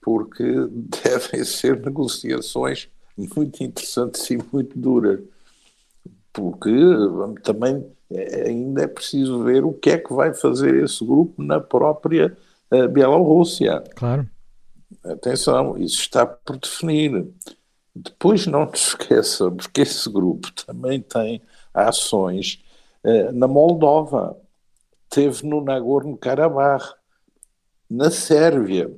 porque 0.00 0.44
devem 0.70 1.44
ser 1.44 1.80
negociações 1.80 2.88
muito 3.16 3.62
interessantes 3.62 4.28
e 4.30 4.38
muito 4.52 4.78
duras, 4.78 5.20
porque 6.32 6.70
também 7.42 7.84
ainda 8.46 8.82
é 8.82 8.86
preciso 8.86 9.42
ver 9.42 9.64
o 9.64 9.72
que 9.72 9.90
é 9.90 9.98
que 9.98 10.12
vai 10.12 10.34
fazer 10.34 10.82
esse 10.82 11.04
grupo 11.04 11.42
na 11.42 11.60
própria 11.60 12.36
uh, 12.70 12.88
Bielorrússia. 12.88 13.82
Claro. 13.94 14.28
Atenção, 15.04 15.78
isso 15.78 16.00
está 16.00 16.26
por 16.26 16.56
definir. 16.56 17.28
Depois 17.94 18.46
não 18.46 18.66
nos 18.66 18.88
esqueçamos 18.88 19.66
que 19.66 19.82
esse 19.82 20.10
grupo 20.10 20.50
também 20.66 21.00
tem 21.00 21.40
ações 21.72 22.62
uh, 23.04 23.32
na 23.32 23.46
Moldova 23.46 24.36
teve 25.10 25.46
no 25.46 25.60
Nagorno-Karabakh, 25.60 26.94
na 27.90 28.10
Sérvia. 28.10 28.90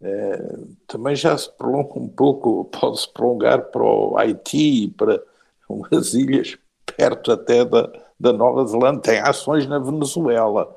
É, 0.00 0.56
também 0.86 1.16
já 1.16 1.36
se 1.38 1.50
prolonga 1.56 1.98
um 1.98 2.08
pouco, 2.08 2.64
pode-se 2.78 3.10
prolongar 3.12 3.70
para 3.70 3.82
o 3.82 4.18
Haiti, 4.18 4.88
para 4.96 5.22
umas 5.68 6.14
ilhas 6.14 6.58
perto 6.96 7.30
até 7.30 7.64
da, 7.64 7.90
da 8.18 8.32
Nova 8.32 8.66
Zelândia, 8.66 9.02
tem 9.02 9.20
ações 9.20 9.66
na 9.66 9.78
Venezuela. 9.78 10.76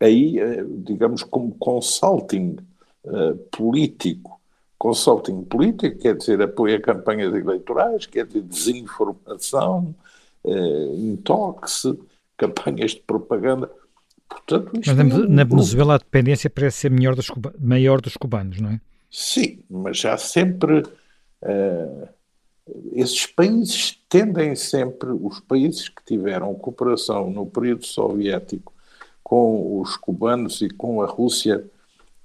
Aí, 0.00 0.38
é, 0.38 0.64
digamos, 0.64 1.22
como 1.22 1.54
consulting 1.58 2.56
uh, 3.04 3.34
político, 3.50 4.40
consulting 4.78 5.42
político 5.44 5.98
quer 5.98 6.16
dizer 6.16 6.40
apoio 6.40 6.76
a 6.76 6.80
campanhas 6.80 7.34
eleitorais, 7.34 8.06
quer 8.06 8.26
dizer 8.26 8.42
desinformação, 8.42 9.94
uh, 10.44 10.94
intox, 10.94 11.84
campanhas 12.36 12.92
de 12.92 13.00
propaganda. 13.00 13.70
Portanto, 14.28 14.70
mas 14.74 14.86
na, 14.86 15.02
é 15.02 15.28
na 15.28 15.44
Venezuela 15.44 15.94
a 15.94 15.98
dependência 15.98 16.50
parece 16.50 16.78
ser 16.78 16.90
maior 16.90 17.14
dos, 17.14 17.30
maior 17.58 18.00
dos 18.00 18.16
cubanos, 18.16 18.60
não 18.60 18.70
é? 18.70 18.80
Sim, 19.10 19.60
mas 19.68 20.04
há 20.04 20.16
sempre. 20.16 20.82
Uh, 21.42 22.08
esses 22.92 23.24
países 23.24 23.98
tendem 24.08 24.54
sempre, 24.54 25.08
os 25.10 25.40
países 25.40 25.88
que 25.88 26.04
tiveram 26.04 26.54
cooperação 26.54 27.30
no 27.30 27.46
período 27.46 27.86
soviético 27.86 28.74
com 29.28 29.80
os 29.80 29.96
cubanos 29.96 30.62
e 30.62 30.70
com 30.70 31.02
a 31.02 31.06
Rússia, 31.06 31.62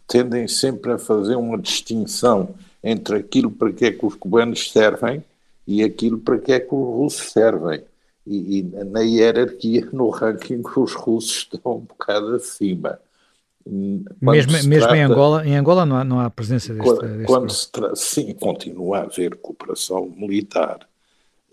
tendem 0.07 0.47
sempre 0.47 0.93
a 0.93 0.97
fazer 0.97 1.35
uma 1.35 1.57
distinção 1.57 2.55
entre 2.81 3.17
aquilo 3.17 3.51
para 3.51 3.73
que 3.73 3.85
é 3.85 3.91
que 3.91 4.05
os 4.05 4.15
cubanos 4.15 4.71
servem 4.71 5.23
e 5.67 5.83
aquilo 5.83 6.17
para 6.19 6.37
que 6.37 6.53
é 6.53 6.59
que 6.59 6.73
os 6.73 6.85
russos 6.95 7.31
servem 7.31 7.83
e, 8.25 8.59
e, 8.59 8.63
na 8.63 9.01
hierarquia, 9.01 9.87
no 9.93 10.09
ranking, 10.09 10.61
os 10.75 10.93
russos 10.93 11.47
estão 11.51 11.77
um 11.77 11.79
bocado 11.79 12.35
acima. 12.35 12.99
mesmo, 13.65 14.51
mesmo 14.51 14.79
trata, 14.79 14.97
em 14.97 15.01
Angola, 15.03 15.47
em 15.47 15.55
Angola 15.55 15.85
não 15.85 15.97
há, 15.97 16.03
não 16.03 16.19
há 16.19 16.29
presença 16.29 16.73
deste, 16.73 16.89
quando, 16.89 17.07
deste 17.07 17.25
quando 17.25 17.49
se 17.51 17.71
tra... 17.71 17.95
Sim, 17.95 18.33
continua 18.33 18.99
a 18.99 19.03
haver 19.03 19.35
cooperação 19.35 20.11
militar 20.15 20.87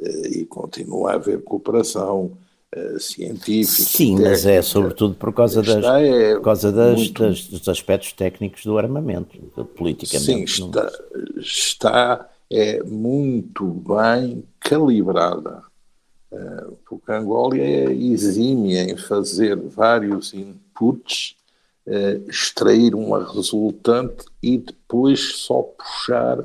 eh, 0.01 0.29
e 0.39 0.47
continua 0.47 1.13
a 1.13 1.15
haver 1.15 1.43
cooperação 1.43 2.37
uh, 2.77 3.01
científico. 3.01 3.89
Sim, 3.89 4.17
técnica, 4.17 4.31
mas 4.31 4.47
é 4.47 4.63
sobretudo 4.63 5.15
por 5.15 5.33
causa, 5.33 5.63
das, 5.63 5.85
é 5.85 6.35
por 6.35 6.43
causa 6.43 6.73
das, 6.73 6.97
muito... 6.97 7.23
das, 7.23 7.45
dos 7.47 7.69
aspectos 7.69 8.13
técnicos 8.13 8.65
do 8.65 8.79
armamento, 8.79 9.39
politicamente. 9.77 10.51
Sim, 10.51 10.65
está, 10.65 10.83
não... 10.85 11.41
está 11.41 12.31
é 12.51 12.83
muito 12.83 13.65
bem 13.65 14.43
calibrada, 14.59 15.63
porque 16.87 17.11
Angola 17.11 17.59
é 17.59 17.93
exímia 17.93 18.83
em 18.85 18.97
fazer 18.97 19.57
vários 19.57 20.33
inputs, 20.33 21.35
uh, 21.87 22.31
extrair 22.31 22.95
uma 22.95 23.25
resultante 23.33 24.25
e 24.43 24.59
depois 24.59 25.37
só 25.37 25.63
puxar 25.63 26.45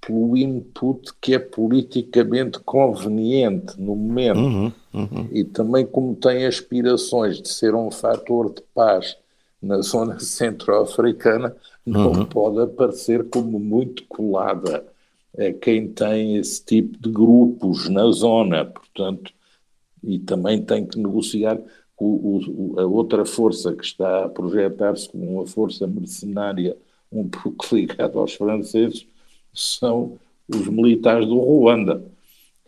pelo 0.00 0.36
input 0.36 1.12
que 1.20 1.34
é 1.34 1.38
politicamente 1.38 2.58
conveniente 2.60 3.78
no 3.78 3.94
momento. 3.94 4.38
Uhum, 4.38 4.72
uhum. 4.94 5.28
E 5.30 5.44
também, 5.44 5.84
como 5.84 6.16
tem 6.16 6.46
aspirações 6.46 7.42
de 7.42 7.48
ser 7.50 7.74
um 7.74 7.90
fator 7.90 8.52
de 8.54 8.62
paz 8.74 9.16
na 9.60 9.82
zona 9.82 10.18
centro-africana, 10.20 11.54
não 11.84 12.12
uhum. 12.12 12.24
pode 12.24 12.60
aparecer 12.60 13.24
como 13.28 13.58
muito 13.58 14.04
colada 14.04 14.78
a 14.78 14.97
quem 15.60 15.88
tem 15.88 16.36
esse 16.36 16.64
tipo 16.64 16.98
de 16.98 17.10
grupos 17.10 17.88
na 17.88 18.10
zona, 18.10 18.64
portanto, 18.64 19.32
e 20.02 20.18
também 20.18 20.62
tem 20.62 20.86
que 20.86 20.98
negociar 20.98 21.60
com 21.94 22.40
a 22.76 22.84
outra 22.84 23.24
força 23.24 23.74
que 23.74 23.84
está 23.84 24.24
a 24.24 24.28
projetar-se 24.28 25.08
como 25.08 25.38
uma 25.38 25.46
força 25.46 25.86
mercenária 25.86 26.76
um 27.10 27.28
pouco 27.28 27.66
ligada 27.74 28.18
aos 28.18 28.34
franceses, 28.34 29.06
são 29.52 30.18
os 30.48 30.68
militares 30.68 31.26
do 31.26 31.38
Ruanda. 31.38 32.04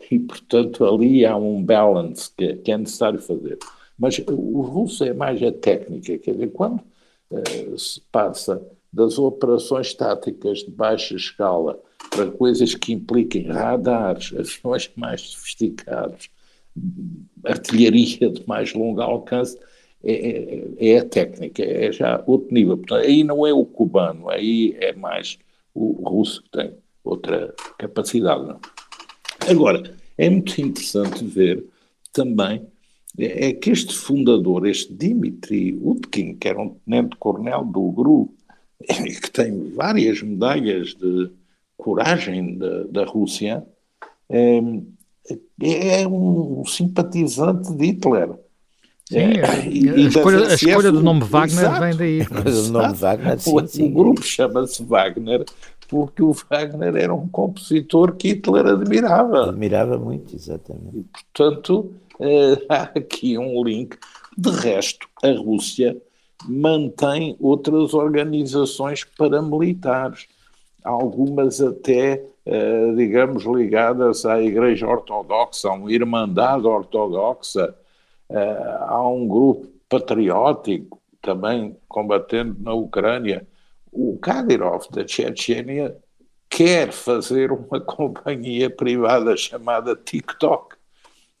E, 0.09 0.19
portanto, 0.19 0.83
ali 0.83 1.25
há 1.25 1.37
um 1.37 1.63
balance 1.63 2.29
que, 2.35 2.55
que 2.55 2.71
é 2.71 2.77
necessário 2.77 3.19
fazer. 3.19 3.57
Mas 3.97 4.19
o 4.27 4.61
russo 4.61 5.03
é 5.03 5.13
mais 5.13 5.41
a 5.43 5.51
técnica, 5.51 6.17
quer 6.17 6.31
dizer, 6.31 6.51
quando 6.51 6.81
uh, 7.29 7.77
se 7.77 8.01
passa 8.11 8.61
das 8.91 9.17
operações 9.17 9.93
táticas 9.93 10.59
de 10.59 10.71
baixa 10.71 11.15
escala 11.15 11.79
para 12.09 12.31
coisas 12.31 12.75
que 12.75 12.93
impliquem 12.93 13.47
radares, 13.47 14.33
aviões 14.33 14.91
mais 14.95 15.21
sofisticados, 15.21 16.29
artilharia 17.45 18.29
de 18.29 18.47
mais 18.47 18.73
longo 18.73 19.01
alcance, 19.01 19.57
é, 20.03 20.13
é, 20.13 20.93
é, 20.93 20.97
a 20.97 21.05
técnica, 21.05 21.63
é 21.63 21.91
já 21.91 22.23
outro 22.25 22.53
nível. 22.53 22.77
Portanto, 22.77 23.05
aí 23.05 23.23
não 23.23 23.45
é 23.45 23.53
o 23.53 23.65
cubano, 23.65 24.29
aí 24.29 24.75
é 24.79 24.93
mais 24.93 25.37
o 25.73 26.09
russo 26.09 26.41
que 26.43 26.49
tem 26.49 26.73
outra 27.03 27.53
capacidade. 27.77 28.45
Não? 28.45 28.59
Agora, 29.47 29.95
é 30.17 30.29
muito 30.29 30.59
interessante 30.59 31.23
ver 31.23 31.65
também 32.11 32.65
é, 33.17 33.49
é 33.49 33.53
que 33.53 33.71
este 33.71 33.93
fundador, 33.93 34.65
este 34.67 34.93
Dmitry 34.93 35.77
Utkin, 35.81 36.35
que 36.35 36.47
era 36.47 36.61
um 36.61 36.75
tenente-coronel 36.85 37.65
do 37.65 37.91
GRU, 37.91 38.33
que 38.87 39.31
tem 39.31 39.71
várias 39.71 40.21
medalhas 40.21 40.95
de 40.95 41.31
coragem 41.81 42.57
da, 42.57 42.83
da 42.83 43.05
Rússia, 43.05 43.65
é, 44.29 44.61
é, 45.61 46.07
um 46.07 46.63
simpatizante 46.65 47.73
de 47.73 47.87
Hitler. 47.87 48.29
Sim, 49.09 49.17
é, 49.17 49.67
e, 49.67 49.89
a, 49.89 50.07
escolha, 50.07 50.47
a 50.47 50.53
escolha 50.53 50.91
do 50.91 51.01
nome 51.01 51.21
Wagner 51.23 51.65
exato, 51.65 51.79
vem 51.81 51.95
daí. 51.97 52.21
O, 52.67 52.71
nome 52.71 52.93
Wagner, 52.93 53.39
sim, 53.39 53.67
sim. 53.67 53.87
o 53.87 53.93
grupo 53.93 54.23
chama-se 54.23 54.83
Wagner 54.83 55.43
porque 55.89 56.23
o 56.23 56.31
Wagner 56.31 56.95
era 56.95 57.13
um 57.13 57.27
compositor 57.27 58.15
que 58.15 58.29
Hitler 58.29 58.65
admirava. 58.67 59.49
Admirava 59.49 59.97
muito, 59.97 60.33
exatamente. 60.33 60.99
E, 60.99 61.03
portanto, 61.03 61.93
eh, 62.19 62.65
há 62.69 62.83
aqui 62.83 63.37
um 63.37 63.61
link. 63.63 63.97
De 64.37 64.49
resto, 64.49 65.05
a 65.21 65.31
Rússia 65.31 65.97
mantém 66.47 67.35
outras 67.39 67.93
organizações 67.93 69.03
paramilitares, 69.03 70.27
algumas 70.83 71.61
até, 71.61 72.23
eh, 72.45 72.93
digamos, 72.95 73.43
ligadas 73.45 74.25
à 74.25 74.41
Igreja 74.41 74.87
Ortodoxa, 74.87 75.69
a 75.69 75.73
uma 75.73 75.91
Irmandade 75.91 76.65
Ortodoxa, 76.67 77.75
eh, 78.29 78.77
há 78.81 79.07
um 79.07 79.27
grupo 79.27 79.67
patriótico 79.89 80.99
também 81.21 81.77
combatendo 81.87 82.57
na 82.61 82.73
Ucrânia 82.73 83.47
o 83.91 84.17
Kadyrov 84.17 84.85
da 84.89 85.05
Chechênia 85.05 85.95
quer 86.49 86.91
fazer 86.91 87.51
uma 87.51 87.79
companhia 87.81 88.69
privada 88.69 89.35
chamada 89.35 89.95
TikTok. 89.95 90.75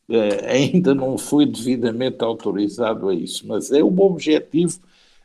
Uh, 0.09 0.45
ainda 0.45 0.93
não 0.93 1.17
foi 1.17 1.45
devidamente 1.45 2.21
autorizado 2.23 3.07
a 3.07 3.15
isso, 3.15 3.47
mas 3.47 3.71
é 3.71 3.81
o 3.81 3.99
objetivo 4.01 4.79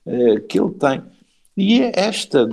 uh, 0.06 0.40
que 0.42 0.60
ele 0.60 0.70
tem. 0.74 1.02
E 1.56 1.82
é 1.82 1.92
esta 1.96 2.48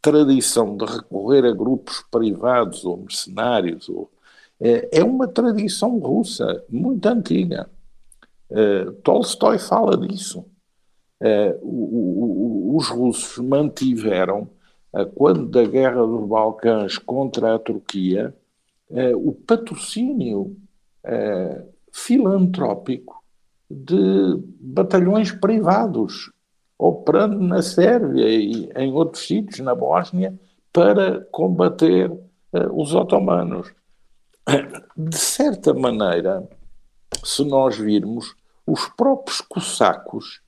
tradição 0.00 0.76
de 0.76 0.84
recorrer 0.84 1.44
a 1.44 1.52
grupos 1.52 2.04
privados 2.10 2.84
ou 2.84 2.98
mercenários 2.98 3.88
ou, 3.88 4.02
uh, 4.60 4.88
é 4.92 5.02
uma 5.02 5.28
tradição 5.28 5.98
russa 5.98 6.64
muito 6.68 7.06
antiga. 7.06 7.68
Tolstói 9.02 9.58
fala 9.58 9.94
disso. 9.94 10.40
Uh, 11.20 11.58
o, 11.60 12.72
o, 12.72 12.76
os 12.76 12.88
russos 12.88 13.44
mantiveram, 13.44 14.48
quando 15.14 15.46
da 15.46 15.64
guerra 15.64 16.06
dos 16.06 16.26
Balcãs 16.26 16.96
contra 16.96 17.54
a 17.54 17.58
Turquia, 17.58 18.34
o 19.16 19.32
patrocínio 19.32 20.56
filantrópico 21.92 23.22
de 23.70 24.42
batalhões 24.60 25.30
privados, 25.30 26.32
operando 26.78 27.40
na 27.40 27.60
Sérvia 27.60 28.28
e 28.28 28.70
em 28.76 28.92
outros 28.92 29.26
sítios, 29.26 29.58
na 29.58 29.74
Bósnia, 29.74 30.38
para 30.72 31.22
combater 31.32 32.10
os 32.72 32.94
otomanos. 32.94 33.72
De 34.96 35.16
certa 35.16 35.74
maneira, 35.74 36.48
se 37.24 37.44
nós 37.44 37.76
virmos, 37.76 38.34
os 38.66 38.86
próprios 38.88 39.40
cossacos 39.40 40.40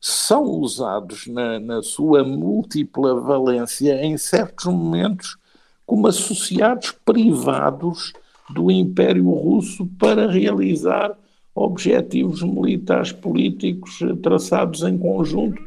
são 0.00 0.44
usados 0.44 1.26
na, 1.26 1.58
na 1.58 1.82
sua 1.82 2.22
múltipla 2.24 3.20
valência 3.20 4.04
em 4.04 4.16
certos 4.16 4.66
momentos 4.66 5.36
como 5.84 6.06
associados 6.06 6.92
privados 7.04 8.12
do 8.50 8.70
Império 8.70 9.30
Russo 9.30 9.86
para 9.98 10.30
realizar 10.30 11.16
objetivos 11.58 12.42
militares 12.42 13.12
políticos 13.12 13.98
traçados 14.22 14.82
em 14.82 14.96
conjunto, 14.96 15.60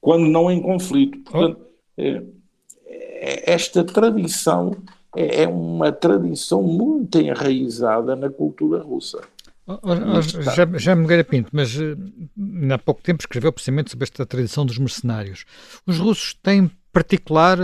quando 0.00 0.26
não 0.26 0.50
em 0.50 0.60
conflito. 0.60 1.18
Portanto, 1.20 1.60
é, 1.96 2.22
esta 3.52 3.82
tradição 3.82 4.76
é, 5.16 5.42
é 5.42 5.48
uma 5.48 5.90
tradição 5.90 6.62
muito 6.62 7.18
enraizada 7.18 8.14
na 8.14 8.28
cultura 8.28 8.82
russa. 8.82 9.20
Já, 10.54 10.78
já 10.78 10.94
Nogueira 10.94 11.24
Pinto, 11.24 11.48
mas 11.50 11.74
há 12.70 12.78
pouco 12.78 13.00
tempo 13.00 13.22
escreveu 13.22 13.50
precisamente 13.50 13.90
sobre 13.90 14.04
esta 14.04 14.26
tradição 14.26 14.66
dos 14.66 14.76
mercenários. 14.76 15.46
Os 15.86 15.98
russos 15.98 16.34
têm 16.42 16.70
particular 16.92 17.58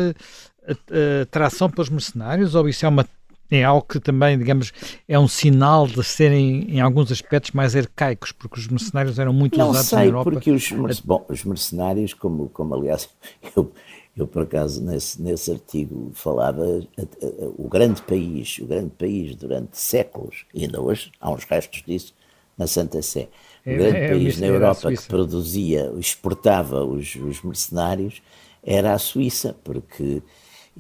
atração 1.22 1.68
pelos 1.68 1.90
mercenários 1.90 2.54
ou 2.54 2.68
isso 2.68 2.86
é 2.86 2.88
uma 2.88 3.06
é 3.50 3.64
algo 3.64 3.84
que 3.86 3.98
também, 3.98 4.38
digamos, 4.38 4.72
é 5.08 5.18
um 5.18 5.26
sinal 5.28 5.86
de 5.86 6.02
serem, 6.04 6.70
em 6.70 6.80
alguns 6.80 7.10
aspectos, 7.10 7.50
mais 7.52 7.74
arcaicos, 7.74 8.32
porque 8.32 8.60
os 8.60 8.68
mercenários 8.68 9.18
eram 9.18 9.32
muito 9.32 9.58
não 9.58 9.70
usados 9.70 9.88
sei, 9.88 9.98
na 9.98 10.04
Europa. 10.04 10.30
porque 10.30 10.50
os, 10.50 11.00
bom, 11.00 11.24
os 11.28 11.44
mercenários, 11.44 12.14
como, 12.14 12.48
como 12.50 12.74
aliás 12.74 13.08
eu, 13.56 13.72
eu 14.16 14.26
por 14.26 14.42
acaso 14.42 14.82
nesse, 14.82 15.20
nesse 15.20 15.50
artigo 15.50 16.10
falava, 16.14 16.64
o 17.58 17.68
grande 17.68 18.02
país, 18.02 18.58
o 18.58 18.66
grande 18.66 18.90
país 18.90 19.34
durante 19.34 19.78
séculos, 19.78 20.44
ainda 20.54 20.80
hoje 20.80 21.10
há 21.20 21.30
uns 21.30 21.44
restos 21.44 21.82
disso 21.82 22.14
na 22.56 22.66
Santa 22.66 23.00
Sé, 23.02 23.28
o 23.64 23.70
é, 23.70 23.76
grande 23.76 23.96
é, 23.96 24.08
país 24.08 24.36
é, 24.36 24.40
na 24.40 24.46
Europa 24.46 24.92
que 24.92 25.08
produzia, 25.08 25.92
exportava 25.98 26.84
os, 26.84 27.14
os, 27.14 27.42
mercenários 27.42 28.22
era 28.62 28.92
a 28.92 28.98
Suíça, 28.98 29.56
porque 29.64 30.22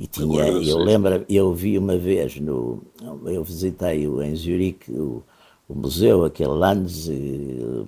e 0.00 0.06
tinha, 0.06 0.46
eu 0.46 0.78
lembro, 0.78 1.26
eu 1.28 1.52
vi 1.52 1.76
uma 1.76 1.98
vez 1.98 2.40
no, 2.40 2.82
eu 3.26 3.44
visitei 3.44 4.06
em 4.06 4.34
Zurique 4.34 4.90
o, 4.90 5.22
o 5.68 5.74
museu, 5.74 6.24
aquele 6.24 6.48
Lands 6.48 7.06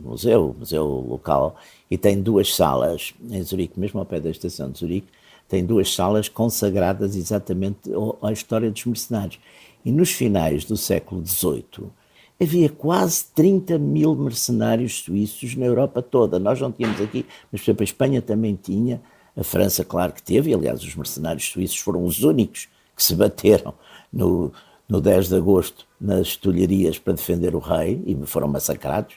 museu, 0.04 0.54
museu 0.58 0.84
local, 0.84 1.56
e 1.90 1.96
tem 1.96 2.20
duas 2.20 2.54
salas 2.54 3.14
em 3.30 3.42
Zurique, 3.42 3.80
mesmo 3.80 3.98
ao 3.98 4.04
pé 4.04 4.20
da 4.20 4.28
estação 4.28 4.70
de 4.70 4.80
Zurique, 4.80 5.08
tem 5.48 5.64
duas 5.64 5.94
salas 5.94 6.28
consagradas 6.28 7.16
exatamente 7.16 7.90
à 8.20 8.30
história 8.30 8.70
dos 8.70 8.84
mercenários. 8.84 9.38
E 9.82 9.90
nos 9.90 10.10
finais 10.10 10.66
do 10.66 10.76
século 10.76 11.24
XVIII 11.26 11.90
havia 12.38 12.68
quase 12.68 13.24
30 13.34 13.78
mil 13.78 14.14
mercenários 14.14 15.00
suíços 15.00 15.56
na 15.56 15.64
Europa 15.64 16.02
toda. 16.02 16.38
Nós 16.38 16.60
não 16.60 16.70
tínhamos 16.70 17.00
aqui, 17.00 17.24
mas 17.50 17.62
por 17.62 17.64
exemplo 17.64 17.82
a 17.82 17.84
Espanha 17.84 18.20
também 18.20 18.54
tinha, 18.54 19.00
a 19.36 19.42
França 19.42 19.84
claro 19.84 20.12
que 20.12 20.22
teve, 20.22 20.50
e 20.50 20.54
aliás 20.54 20.82
os 20.82 20.94
mercenários 20.94 21.48
suíços 21.50 21.78
foram 21.78 22.04
os 22.04 22.22
únicos 22.22 22.68
que 22.94 23.02
se 23.02 23.14
bateram 23.14 23.74
no, 24.12 24.52
no 24.88 25.00
10 25.00 25.28
de 25.28 25.36
agosto 25.36 25.86
nas 26.00 26.36
tulharias 26.36 26.98
para 26.98 27.14
defender 27.14 27.54
o 27.54 27.58
rei 27.58 28.02
e 28.06 28.26
foram 28.26 28.48
massacrados. 28.48 29.14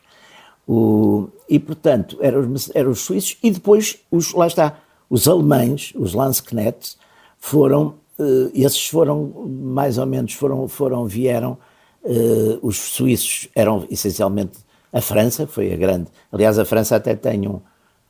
O, 0.67 1.27
e, 1.49 1.59
portanto, 1.59 2.17
eram 2.21 2.51
os, 2.51 2.71
eram 2.73 2.91
os 2.91 3.01
suíços 3.01 3.37
e 3.43 3.51
depois, 3.51 3.97
os, 4.09 4.33
lá 4.33 4.47
está, 4.47 4.79
os 5.09 5.27
alemães, 5.27 5.93
os 5.95 6.13
Lanzknechts, 6.13 6.97
foram, 7.37 7.95
uh, 8.17 8.49
esses 8.53 8.87
foram, 8.87 9.47
mais 9.47 9.97
ou 9.97 10.05
menos, 10.05 10.33
foram, 10.33 10.67
foram 10.67 11.05
vieram, 11.05 11.57
uh, 12.03 12.59
os 12.61 12.77
suíços 12.77 13.47
eram 13.53 13.85
essencialmente 13.91 14.59
a 14.91 15.01
França, 15.01 15.45
foi 15.45 15.73
a 15.73 15.75
grande, 15.75 16.07
aliás, 16.31 16.57
a 16.57 16.65
França 16.65 16.95
até 16.95 17.15
tem 17.15 17.47
um, 17.47 17.59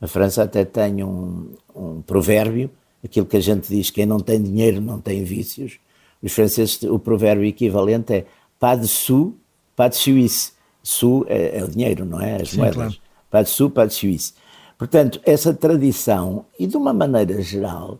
a 0.05 0.07
França 0.07 0.43
até 0.43 0.63
tem 0.63 1.03
um, 1.03 1.49
um 1.75 2.01
provérbio, 2.01 2.69
aquilo 3.03 3.25
que 3.25 3.37
a 3.37 3.41
gente 3.41 3.67
diz, 3.67 3.89
quem 3.89 4.05
não 4.05 4.19
tem 4.19 4.41
dinheiro 4.41 4.79
não 4.79 5.01
tem 5.01 5.23
vícios, 5.23 5.79
os 6.21 6.31
franceses, 6.31 6.81
o 6.83 6.97
provérbio 6.97 7.45
equivalente 7.45 8.13
é 8.13 8.25
pas 8.59 8.79
de 8.79 8.87
sous, 8.87 9.33
pas 9.75 9.89
de 9.89 9.97
Suisse, 9.97 10.53
Sul 10.81 11.25
é, 11.27 11.57
é, 11.57 11.63
o 11.63 11.67
dinheiro, 11.67 12.05
não 12.05 12.21
é? 12.21 12.41
As 12.41 12.49
Sim, 12.49 12.57
moedas. 12.57 12.75
Claro. 12.75 12.95
Pas 13.31 13.45
de 13.45 13.49
Sul, 13.49 13.69
pas 13.71 13.87
de 13.87 13.95
Suisse. 13.95 14.33
Portanto, 14.77 15.19
essa 15.25 15.53
tradição, 15.53 16.45
e 16.59 16.67
de 16.67 16.77
uma 16.77 16.93
maneira 16.93 17.41
geral, 17.41 17.99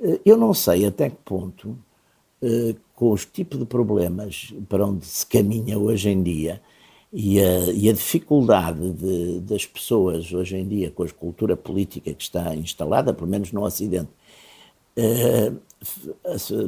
eh, 0.00 0.20
eu 0.24 0.38
não 0.38 0.54
sei 0.54 0.86
até 0.86 1.10
que 1.10 1.16
ponto, 1.24 1.76
eh, 2.42 2.74
com 2.94 3.10
os 3.10 3.26
tipos 3.26 3.58
de 3.58 3.66
problemas 3.66 4.54
para 4.68 4.86
onde 4.86 5.04
se 5.04 5.26
caminha 5.26 5.78
hoje 5.78 6.08
em 6.08 6.22
dia, 6.22 6.62
e 7.12 7.38
a, 7.40 7.72
e 7.72 7.90
a 7.90 7.92
dificuldade 7.92 8.90
de, 8.92 9.40
das 9.40 9.66
pessoas 9.66 10.32
hoje 10.32 10.56
em 10.56 10.66
dia 10.66 10.90
com 10.90 11.02
a 11.02 11.08
cultura 11.10 11.56
política 11.56 12.12
que 12.14 12.22
está 12.22 12.54
instalada, 12.54 13.12
pelo 13.12 13.28
menos 13.28 13.52
no 13.52 13.62
Ocidente, 13.62 14.08
eh, 14.96 15.52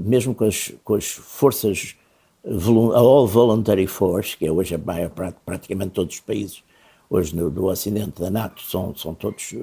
mesmo 0.04 0.34
com 0.34 0.44
as, 0.44 0.72
com 0.82 0.94
as 0.94 1.06
forças 1.06 1.96
a 2.44 2.98
All 2.98 3.26
Voluntary 3.26 3.86
Force, 3.86 4.36
que 4.36 4.46
é 4.46 4.52
hoje 4.52 4.74
a 4.74 4.78
maior, 4.78 5.10
praticamente 5.46 5.92
todos 5.92 6.16
os 6.16 6.20
países 6.20 6.62
hoje 7.08 7.34
no, 7.34 7.50
do 7.50 7.66
Ocidente 7.66 8.20
da 8.20 8.30
NATO 8.30 8.60
são, 8.62 8.94
são 8.94 9.14
todos, 9.14 9.54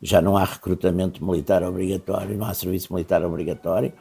já 0.00 0.22
não 0.22 0.36
há 0.36 0.44
recrutamento 0.44 1.24
militar 1.24 1.62
obrigatório, 1.62 2.36
não 2.36 2.46
há 2.46 2.54
serviço 2.54 2.92
militar 2.92 3.22
obrigatório. 3.22 3.92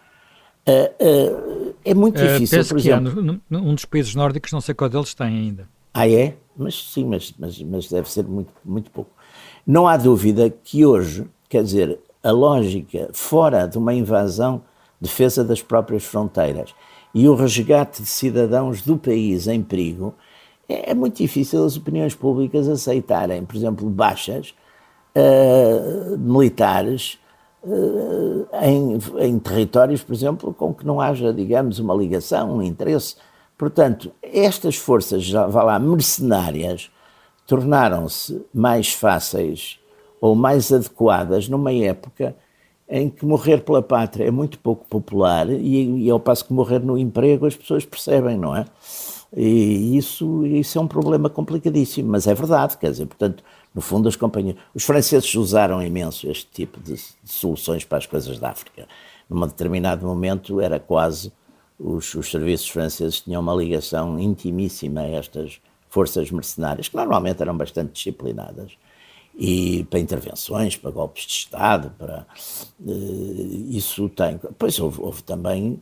Uh, 0.65 1.69
uh, 1.69 1.75
é 1.83 1.93
muito 1.93 2.21
uh, 2.21 2.27
difícil, 2.27 2.63
por 2.65 2.77
exemplo. 2.77 3.41
Que 3.49 3.55
um 3.55 3.75
dos 3.75 3.83
países 3.83 4.15
nórdicos, 4.15 4.51
não 4.51 4.61
sei 4.61 4.75
qual 4.75 4.89
deles 4.89 5.13
tem 5.13 5.27
ainda. 5.27 5.67
Ah, 5.93 6.07
é? 6.07 6.35
Mas 6.55 6.91
sim, 6.91 7.05
mas, 7.05 7.33
mas, 7.37 7.61
mas 7.61 7.89
deve 7.89 8.09
ser 8.09 8.25
muito, 8.25 8.51
muito 8.63 8.91
pouco. 8.91 9.11
Não 9.65 9.87
há 9.87 9.97
dúvida 9.97 10.49
que 10.49 10.85
hoje, 10.85 11.27
quer 11.49 11.63
dizer, 11.63 11.99
a 12.23 12.31
lógica 12.31 13.09
fora 13.13 13.67
de 13.67 13.77
uma 13.77 13.93
invasão, 13.93 14.61
defesa 14.99 15.43
das 15.43 15.61
próprias 15.61 16.03
fronteiras, 16.03 16.73
e 17.13 17.27
o 17.27 17.35
resgate 17.35 18.01
de 18.01 18.07
cidadãos 18.07 18.81
do 18.81 18.97
país 18.97 19.47
em 19.47 19.61
perigo, 19.61 20.13
é, 20.67 20.91
é 20.91 20.93
muito 20.93 21.17
difícil 21.17 21.63
as 21.65 21.75
opiniões 21.75 22.15
públicas 22.15 22.69
aceitarem, 22.69 23.43
por 23.43 23.55
exemplo, 23.55 23.89
baixas 23.89 24.53
uh, 25.15 26.17
militares 26.17 27.19
uh, 27.63 28.47
em, 28.61 28.97
em, 29.19 29.39
territórios, 29.39 30.03
por 30.03 30.13
exemplo, 30.13 30.53
com 30.53 30.73
que 30.73 30.85
não 30.85 31.01
haja, 31.01 31.33
digamos, 31.33 31.79
uma 31.79 31.93
ligação, 31.93 32.57
um 32.57 32.61
interesse. 32.61 33.15
Portanto, 33.61 34.11
estas 34.23 34.75
forças, 34.75 35.21
já 35.21 35.45
vá 35.45 35.61
lá, 35.61 35.77
mercenárias, 35.77 36.89
tornaram-se 37.45 38.43
mais 38.51 38.91
fáceis 38.91 39.77
ou 40.19 40.33
mais 40.33 40.73
adequadas 40.73 41.47
numa 41.47 41.71
época 41.71 42.35
em 42.89 43.07
que 43.07 43.23
morrer 43.23 43.59
pela 43.59 43.83
pátria 43.83 44.25
é 44.25 44.31
muito 44.31 44.57
pouco 44.57 44.87
popular 44.87 45.47
e, 45.47 46.05
e 46.05 46.09
ao 46.09 46.19
passo 46.19 46.45
que 46.45 46.53
morrer 46.53 46.79
no 46.79 46.97
emprego 46.97 47.45
as 47.45 47.55
pessoas 47.55 47.85
percebem, 47.85 48.35
não 48.35 48.55
é? 48.55 48.65
E 49.37 49.95
isso, 49.95 50.43
isso 50.43 50.79
é 50.79 50.81
um 50.81 50.87
problema 50.87 51.29
complicadíssimo, 51.29 52.09
mas 52.09 52.25
é 52.25 52.33
verdade, 52.33 52.79
quer 52.79 52.89
dizer, 52.89 53.05
portanto, 53.05 53.43
no 53.75 53.81
fundo 53.81 54.09
as 54.09 54.15
companhias, 54.15 54.57
os 54.73 54.83
franceses 54.83 55.35
usaram 55.35 55.83
imenso 55.83 56.27
este 56.27 56.47
tipo 56.51 56.79
de, 56.79 56.95
de 56.95 57.31
soluções 57.31 57.85
para 57.85 57.99
as 57.99 58.07
coisas 58.07 58.39
da 58.39 58.49
África. 58.49 58.87
Num 59.29 59.45
determinado 59.45 60.03
momento 60.03 60.59
era 60.59 60.79
quase, 60.79 61.31
os, 61.83 62.13
os 62.13 62.29
serviços 62.29 62.69
franceses 62.69 63.21
tinham 63.21 63.41
uma 63.41 63.55
ligação 63.55 64.19
intimíssima 64.19 65.01
a 65.01 65.09
estas 65.09 65.59
forças 65.89 66.29
mercenárias, 66.31 66.87
que 66.87 66.95
normalmente 66.95 67.41
eram 67.41 67.57
bastante 67.57 67.93
disciplinadas 67.93 68.77
e 69.35 69.85
para 69.89 69.99
intervenções, 69.99 70.75
para 70.75 70.91
golpes 70.91 71.25
de 71.25 71.33
Estado, 71.33 71.91
para 71.97 72.25
uh, 72.79 73.65
isso 73.69 74.07
tem. 74.09 74.39
Pois 74.57 74.79
houve, 74.79 75.01
houve, 75.01 75.23
também 75.23 75.81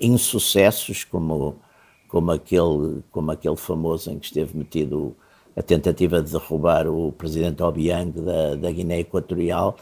insucessos 0.00 1.04
como 1.04 1.56
como 2.08 2.30
aquele 2.32 3.02
como 3.10 3.30
aquele 3.30 3.56
famoso 3.56 4.10
em 4.10 4.18
que 4.18 4.26
esteve 4.26 4.56
metido 4.56 5.16
a 5.56 5.62
tentativa 5.62 6.22
de 6.22 6.32
derrubar 6.32 6.86
o 6.86 7.12
presidente 7.12 7.62
Obiang 7.62 8.12
da, 8.12 8.56
da 8.56 8.70
Guiné 8.70 9.00
Equatorial 9.00 9.76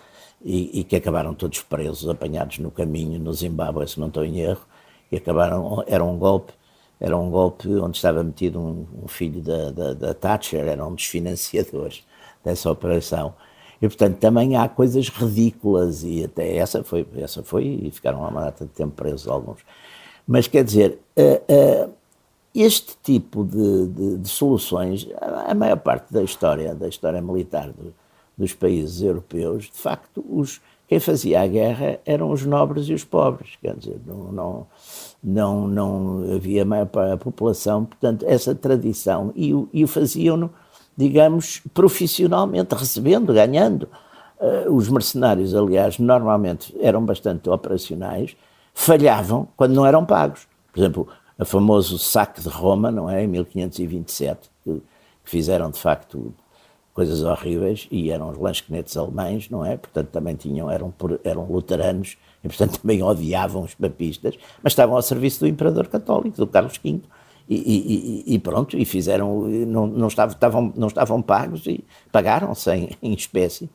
e, 0.45 0.81
e, 0.81 0.85
que 0.85 0.95
acabaram 0.95 1.35
todos 1.35 1.63
presos, 1.63 2.09
apanhados 2.09 2.59
no 2.59 2.71
caminho 2.71 3.19
no 3.19 3.33
Zimbábue, 3.33 3.89
se 3.89 3.99
não 3.99 4.09
estou 4.09 4.25
em 4.25 4.41
erro, 4.41 4.65
e 5.15 5.17
acabaram 5.17 5.85
era 5.87 6.05
um 6.05 6.19
golpe 6.19 6.53
era 7.01 7.17
um 7.17 7.31
golpe 7.31 7.69
onde 7.69 7.97
estava 7.97 8.23
metido 8.23 8.59
um, 8.59 8.87
um 9.05 9.09
filho 9.09 9.41
da, 9.43 9.71
da, 9.71 9.93
da 9.95 10.15
Thatcher, 10.15 10.67
era 10.67 10.87
um 10.87 10.95
dos 10.95 11.05
financiadores 11.05 12.05
dessa 12.43 12.71
operação. 12.71 13.35
E, 13.83 13.89
portanto, 13.89 14.17
também 14.19 14.57
há 14.57 14.69
coisas 14.69 15.09
ridículas, 15.09 16.05
e 16.05 16.25
até 16.25 16.57
essa 16.57 16.83
foi, 16.83 17.07
essa 17.17 17.43
foi 17.43 17.65
e 17.83 17.91
ficaram 17.91 18.21
uma 18.21 18.41
data 18.41 18.65
de 18.65 18.71
tempo 18.71 18.93
presos 18.93 19.29
alguns. 19.29 19.61
Mas, 20.27 20.47
quer 20.47 20.65
dizer, 20.65 20.99
uh, 21.19 21.89
uh, 21.89 21.93
este 22.55 22.97
tipo 23.03 23.45
de, 23.45 23.89
de, 23.89 24.19
de, 24.19 24.29
soluções, 24.29 25.07
a, 25.21 25.53
maior 25.55 25.77
parte 25.77 26.13
da 26.13 26.23
história, 26.23 26.75
da 26.75 26.89
história 26.89 27.21
militar 27.21 27.69
do, 27.69 27.93
dos 28.39 28.55
países 28.55 29.03
europeus, 29.03 29.65
de 29.65 29.79
facto, 29.79 30.25
os, 30.27 30.61
quem 30.95 31.01
fazia 31.01 31.41
a 31.41 31.47
guerra 31.47 31.99
eram 32.07 32.31
os 32.31 32.47
nobres 32.47 32.89
e 32.89 32.95
os 32.95 33.03
pobres, 33.03 33.57
quer 33.61 33.75
dizer, 33.77 34.01
não, 34.07 34.31
não, 34.31 34.67
não, 35.23 35.69
não 35.69 36.35
havia 36.37 36.65
maior 36.65 36.87
parte 36.87 37.11
da 37.11 37.17
população, 37.17 37.85
portanto, 37.85 38.25
essa 38.29 38.55
tradição, 38.55 39.33
e, 39.35 39.53
e 39.73 39.83
o 39.83 39.89
faziam-no 39.89 40.51
digamos, 40.97 41.61
profissionalmente, 41.73 42.73
recebendo, 42.73 43.35
ganhando. 43.35 43.89
Uh, 44.39 44.73
os 44.73 44.89
mercenários, 44.89 45.53
aliás, 45.53 45.99
normalmente 45.99 46.73
eram 46.81 47.05
bastante 47.05 47.51
operacionais, 47.51 48.37
falhavam 48.73 49.49
quando 49.57 49.75
não 49.75 49.85
eram 49.85 50.07
pagos. 50.07 50.47
Por 50.73 50.79
exemplo, 50.79 51.09
o 51.37 51.45
famoso 51.45 51.99
saque 51.99 52.41
de 52.41 52.49
Roma, 52.49 52.93
não 52.93 53.11
é? 53.11 53.25
Em 53.25 53.27
1527, 53.27 54.49
que, 54.63 54.75
que 55.25 55.31
fizeram 55.31 55.69
de 55.71 55.81
facto 55.81 56.33
coisas 56.95 57.23
horríveis 57.23 57.89
e 57.91 58.11
eram 58.11 58.31
os 58.31 58.39
lanchonetes 58.39 58.97
alemães, 58.97 59.51
não 59.51 59.67
é? 59.67 59.77
Portanto, 59.77 60.09
também 60.11 60.37
tinham, 60.37 60.71
eram, 60.71 60.95
eram 61.25 61.45
luteranos 61.45 62.17
e, 62.43 62.49
portanto, 62.49 62.79
também 62.81 63.03
odiavam 63.03 63.65
os 63.65 63.75
papistas, 63.75 64.39
mas 64.63 64.73
estavam 64.73 64.95
ao 64.95 65.03
serviço 65.03 65.41
do 65.41 65.49
imperador 65.49 65.89
católico, 65.89 66.37
do 66.37 66.47
Carlos 66.47 66.79
V. 66.83 67.01
E, 67.47 67.57
e, 67.57 68.35
e, 68.35 68.39
pronto, 68.39 68.79
e 68.79 68.87
fizeram, 68.87 69.47
não, 69.67 69.87
não, 69.87 70.09
estavam, 70.09 70.73
não 70.75 70.89
estavam 70.89 71.21
pagos 71.21 71.67
e 71.67 71.85
pagaram-se 72.11 72.71
em, 72.71 72.91
em 73.03 73.13
espécie. 73.13 73.69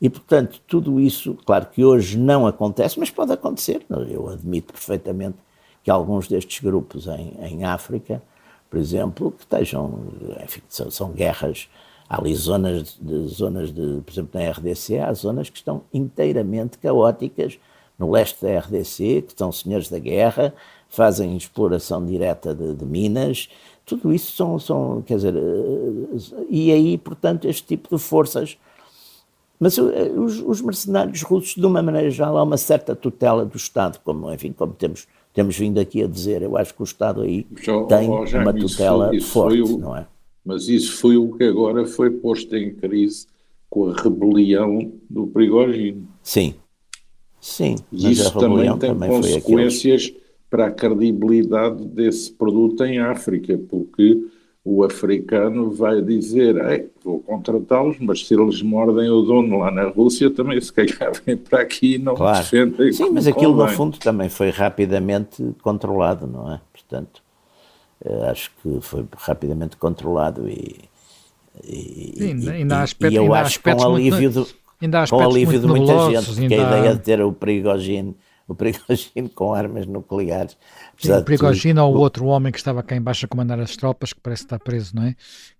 E, 0.00 0.08
portanto, 0.08 0.62
tudo 0.66 0.98
isso, 0.98 1.36
claro 1.44 1.66
que 1.66 1.84
hoje 1.84 2.16
não 2.16 2.46
acontece, 2.46 2.98
mas 2.98 3.10
pode 3.10 3.32
acontecer. 3.32 3.84
Eu 4.08 4.30
admito 4.30 4.72
perfeitamente 4.72 5.36
que 5.82 5.90
alguns 5.90 6.28
destes 6.28 6.60
grupos 6.60 7.06
em, 7.08 7.34
em 7.42 7.64
África, 7.64 8.22
por 8.70 8.78
exemplo, 8.78 9.32
que 9.32 9.42
estejam, 9.42 10.00
enfim, 10.42 10.62
são, 10.68 10.90
são 10.90 11.10
guerras, 11.10 11.68
há 12.10 12.20
ali 12.20 12.34
zonas 12.34 12.98
de, 13.00 13.28
zonas 13.28 13.72
de, 13.72 14.02
por 14.04 14.12
exemplo, 14.12 14.40
na 14.40 14.50
RDC, 14.50 14.98
há 14.98 15.12
zonas 15.12 15.48
que 15.48 15.58
estão 15.58 15.82
inteiramente 15.94 16.76
caóticas, 16.76 17.56
no 17.96 18.10
leste 18.10 18.42
da 18.42 18.58
RDC, 18.58 19.22
que 19.22 19.28
estão 19.28 19.52
senhores 19.52 19.88
da 19.88 19.98
guerra, 19.98 20.52
fazem 20.88 21.36
exploração 21.36 22.04
direta 22.04 22.52
de, 22.52 22.74
de 22.74 22.84
minas, 22.84 23.48
tudo 23.86 24.12
isso 24.12 24.32
são, 24.32 24.58
são, 24.58 25.02
quer 25.02 25.16
dizer, 25.16 25.34
eh, 25.36 26.44
e 26.48 26.72
aí, 26.72 26.98
portanto, 26.98 27.46
este 27.46 27.66
tipo 27.66 27.94
de 27.94 28.02
forças. 28.02 28.56
Mas 29.58 29.76
eh, 29.78 30.10
os, 30.16 30.40
os, 30.40 30.60
mercenários 30.60 31.22
russos, 31.22 31.54
de 31.54 31.66
uma 31.66 31.82
maneira 31.82 32.10
geral, 32.10 32.38
há 32.38 32.42
uma 32.42 32.56
certa 32.56 32.96
tutela 32.96 33.44
do 33.44 33.56
Estado, 33.56 34.00
como, 34.02 34.32
enfim, 34.32 34.52
como 34.52 34.72
temos, 34.72 35.06
temos 35.34 35.56
vindo 35.56 35.78
aqui 35.78 36.02
a 36.02 36.06
dizer. 36.06 36.42
Eu 36.42 36.56
acho 36.56 36.74
que 36.74 36.80
o 36.80 36.84
Estado 36.84 37.22
aí 37.22 37.46
tem 37.88 38.08
uma 38.08 38.54
tutela 38.54 39.14
isso 39.14 39.26
isso 39.26 39.32
forte, 39.32 39.60
o, 39.60 39.78
não 39.78 39.96
é? 39.96 40.06
Mas 40.44 40.68
isso 40.68 40.96
foi 40.96 41.16
o 41.16 41.32
que 41.32 41.44
agora 41.44 41.86
foi 41.86 42.10
posto 42.10 42.56
em 42.56 42.74
crise 42.74 43.26
com 43.68 43.88
a 43.88 43.94
rebelião 43.94 44.92
do 45.08 45.26
Prigogine. 45.26 46.06
Sim, 46.22 46.54
sim. 47.40 47.76
E 47.92 48.10
isso 48.10 48.36
também 48.38 48.68
tem 48.78 48.90
também 48.90 49.08
consequências 49.08 50.12
para 50.50 50.66
a 50.66 50.70
credibilidade 50.70 51.84
desse 51.84 52.32
produto 52.32 52.84
em 52.84 52.98
África, 52.98 53.56
porque 53.68 54.20
o 54.64 54.84
africano 54.84 55.70
vai 55.70 56.02
dizer, 56.02 56.90
vou 57.02 57.20
contratá-los, 57.20 57.96
mas 58.00 58.26
se 58.26 58.34
eles 58.34 58.60
mordem 58.60 59.08
o 59.08 59.22
dono 59.22 59.58
lá 59.58 59.70
na 59.70 59.84
Rússia, 59.84 60.30
também 60.30 60.60
se 60.60 60.72
calhar 60.72 61.12
vêm 61.24 61.36
para 61.36 61.62
aqui 61.62 61.94
e 61.94 61.98
não 61.98 62.14
claro. 62.14 62.38
defendem. 62.38 62.92
Sim, 62.92 63.10
mas 63.10 63.26
aquilo 63.26 63.52
convém. 63.52 63.66
no 63.66 63.72
fundo 63.72 63.98
também 63.98 64.28
foi 64.28 64.50
rapidamente 64.50 65.42
controlado, 65.62 66.26
não 66.26 66.52
é? 66.52 66.60
Portanto, 66.72 67.22
acho 68.30 68.50
que 68.62 68.80
foi 68.80 69.06
rapidamente 69.16 69.76
controlado 69.76 70.48
e 70.48 70.88
E, 71.62 72.14
Sim, 72.16 72.48
ainda 72.48 72.82
aspectos, 72.82 73.12
e 73.12 73.16
eu 73.16 73.34
acho 73.34 73.60
que 73.60 73.74
com 73.74 73.82
alívio, 73.82 74.20
muito, 74.20 74.32
do, 74.32 74.48
ainda 74.80 75.06
com 75.06 75.20
alívio 75.20 75.60
de 75.60 75.66
muita 75.66 76.10
gente, 76.10 76.26
porque 76.26 76.54
a 76.54 76.78
ideia 76.78 76.94
de 76.94 77.00
ter 77.02 77.20
o 77.20 77.32
Prigogine 77.32 78.16
o 78.50 78.54
Prigogine 78.54 79.28
com 79.28 79.54
armas 79.54 79.86
nucleares. 79.86 80.56
Sim, 80.98 81.12
o 81.12 81.22
Prigogine 81.22 81.78
ou 81.78 81.94
o 81.94 81.98
outro 81.98 82.26
homem 82.26 82.50
que 82.50 82.58
estava 82.58 82.82
cá 82.82 82.96
embaixo 82.96 83.24
a 83.24 83.28
comandar 83.28 83.60
as 83.60 83.76
tropas, 83.76 84.12
que 84.12 84.20
parece 84.20 84.42
estar 84.42 84.58
preso, 84.58 84.96
não 84.96 85.04
é? 85.04 85.14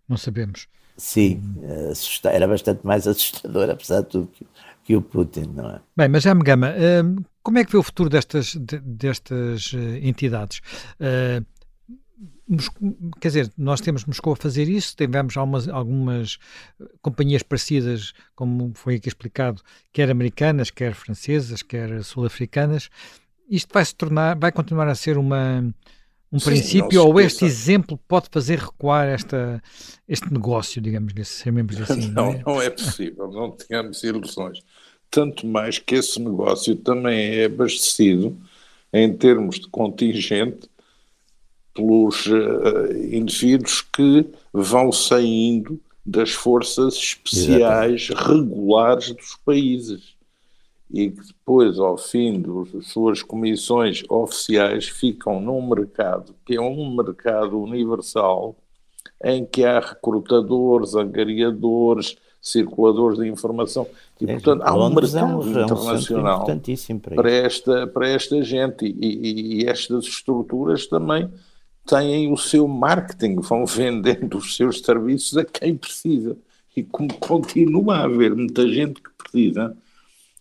Não 0.08 0.16
sabemos. 0.16 0.66
Sim, 0.96 1.40
era 2.24 2.48
bastante 2.48 2.84
mais 2.84 3.06
assustador, 3.08 3.70
apesar 3.70 4.00
de 4.00 4.08
tudo, 4.08 4.26
que, 4.26 4.46
que 4.84 4.96
o 4.96 5.00
Putin, 5.00 5.52
não 5.54 5.70
é? 5.70 5.80
Bem, 5.96 6.08
mas 6.08 6.24
já 6.24 6.34
me 6.34 6.42
gama, 6.42 6.74
hum, 7.04 7.22
como 7.44 7.58
é 7.58 7.64
que 7.64 7.70
vê 7.70 7.78
o 7.78 7.82
futuro 7.82 8.10
destas, 8.10 8.56
destas 8.56 9.72
eh, 9.72 10.00
entidades? 10.02 10.60
Quer 13.20 13.28
dizer, 13.28 13.52
nós 13.56 13.80
temos 13.80 14.04
Moscou 14.04 14.32
a 14.32 14.36
fazer 14.36 14.68
isso, 14.68 14.94
tivemos 14.96 15.36
algumas, 15.36 15.68
algumas 15.68 16.38
companhias 17.00 17.42
parecidas, 17.42 18.12
como 18.34 18.72
foi 18.74 18.96
aqui 18.96 19.08
explicado, 19.08 19.62
quer 19.92 20.10
americanas, 20.10 20.70
quer 20.70 20.94
francesas, 20.94 21.62
quer 21.62 22.02
sul-africanas. 22.02 22.90
Isto 23.48 23.72
vai 23.72 23.84
se 23.84 23.94
tornar, 23.94 24.36
vai 24.36 24.52
continuar 24.52 24.88
a 24.88 24.94
ser 24.94 25.16
uma, 25.16 25.72
um 26.32 26.38
Sim, 26.38 26.50
princípio 26.50 27.04
ou 27.04 27.20
este 27.20 27.44
exemplo 27.44 27.98
pode 28.06 28.28
fazer 28.30 28.58
recuar 28.58 29.08
esta, 29.08 29.62
este 30.06 30.32
negócio, 30.32 30.80
digamos 30.80 31.12
chamemos 31.24 31.80
assim? 31.80 32.10
Não, 32.12 32.26
não 32.26 32.32
é? 32.32 32.42
não 32.46 32.62
é 32.62 32.70
possível, 32.70 33.28
não 33.30 33.50
tenhamos 33.50 34.02
ilusões. 34.04 34.60
Tanto 35.10 35.46
mais 35.46 35.78
que 35.78 35.96
esse 35.96 36.20
negócio 36.20 36.76
também 36.76 37.36
é 37.36 37.46
abastecido 37.46 38.38
em 38.92 39.12
termos 39.12 39.58
de 39.58 39.68
contingente 39.68 40.68
pelos 41.74 42.26
uh, 42.26 42.92
indivíduos 43.10 43.80
que 43.80 44.26
vão 44.52 44.90
saindo 44.90 45.80
das 46.04 46.30
forças 46.30 46.94
especiais 46.94 48.08
Exatamente. 48.10 48.28
regulares 48.28 49.12
dos 49.12 49.36
países 49.44 50.16
e 50.92 51.10
que 51.10 51.24
depois, 51.24 51.78
ao 51.78 51.96
fim 51.96 52.42
das 52.42 52.88
suas 52.88 53.22
comissões 53.22 54.02
oficiais, 54.08 54.88
ficam 54.88 55.40
num 55.40 55.66
mercado 55.68 56.34
que 56.44 56.56
é 56.56 56.60
um 56.60 56.94
mercado 56.96 57.60
universal 57.60 58.56
em 59.22 59.44
que 59.44 59.64
há 59.64 59.78
recrutadores, 59.78 60.94
angariadores, 60.94 62.16
circuladores 62.42 63.18
de 63.18 63.28
informação. 63.28 63.86
E, 64.20 64.24
é, 64.24 64.32
portanto, 64.32 64.62
há 64.62 64.74
um 64.74 64.94
mercado 64.94 65.18
é 65.18 65.24
um, 65.24 65.62
internacional 65.62 66.46
para, 66.46 67.14
para, 67.14 67.30
esta, 67.30 67.86
para 67.86 68.08
esta 68.08 68.42
gente. 68.42 68.86
E, 68.86 68.96
e, 69.00 69.62
e, 69.62 69.66
estas 69.66 70.04
estruturas 70.06 70.86
também 70.86 71.30
têm 71.90 72.32
o 72.32 72.36
seu 72.36 72.68
marketing, 72.68 73.40
vão 73.40 73.66
vendendo 73.66 74.38
os 74.38 74.56
seus 74.56 74.80
serviços 74.80 75.36
a 75.36 75.44
quem 75.44 75.76
precisa. 75.76 76.36
E 76.76 76.84
como 76.84 77.12
continua 77.14 77.96
a 77.96 78.04
haver 78.04 78.34
muita 78.34 78.66
gente 78.68 79.02
que 79.02 79.10
precisa, 79.18 79.76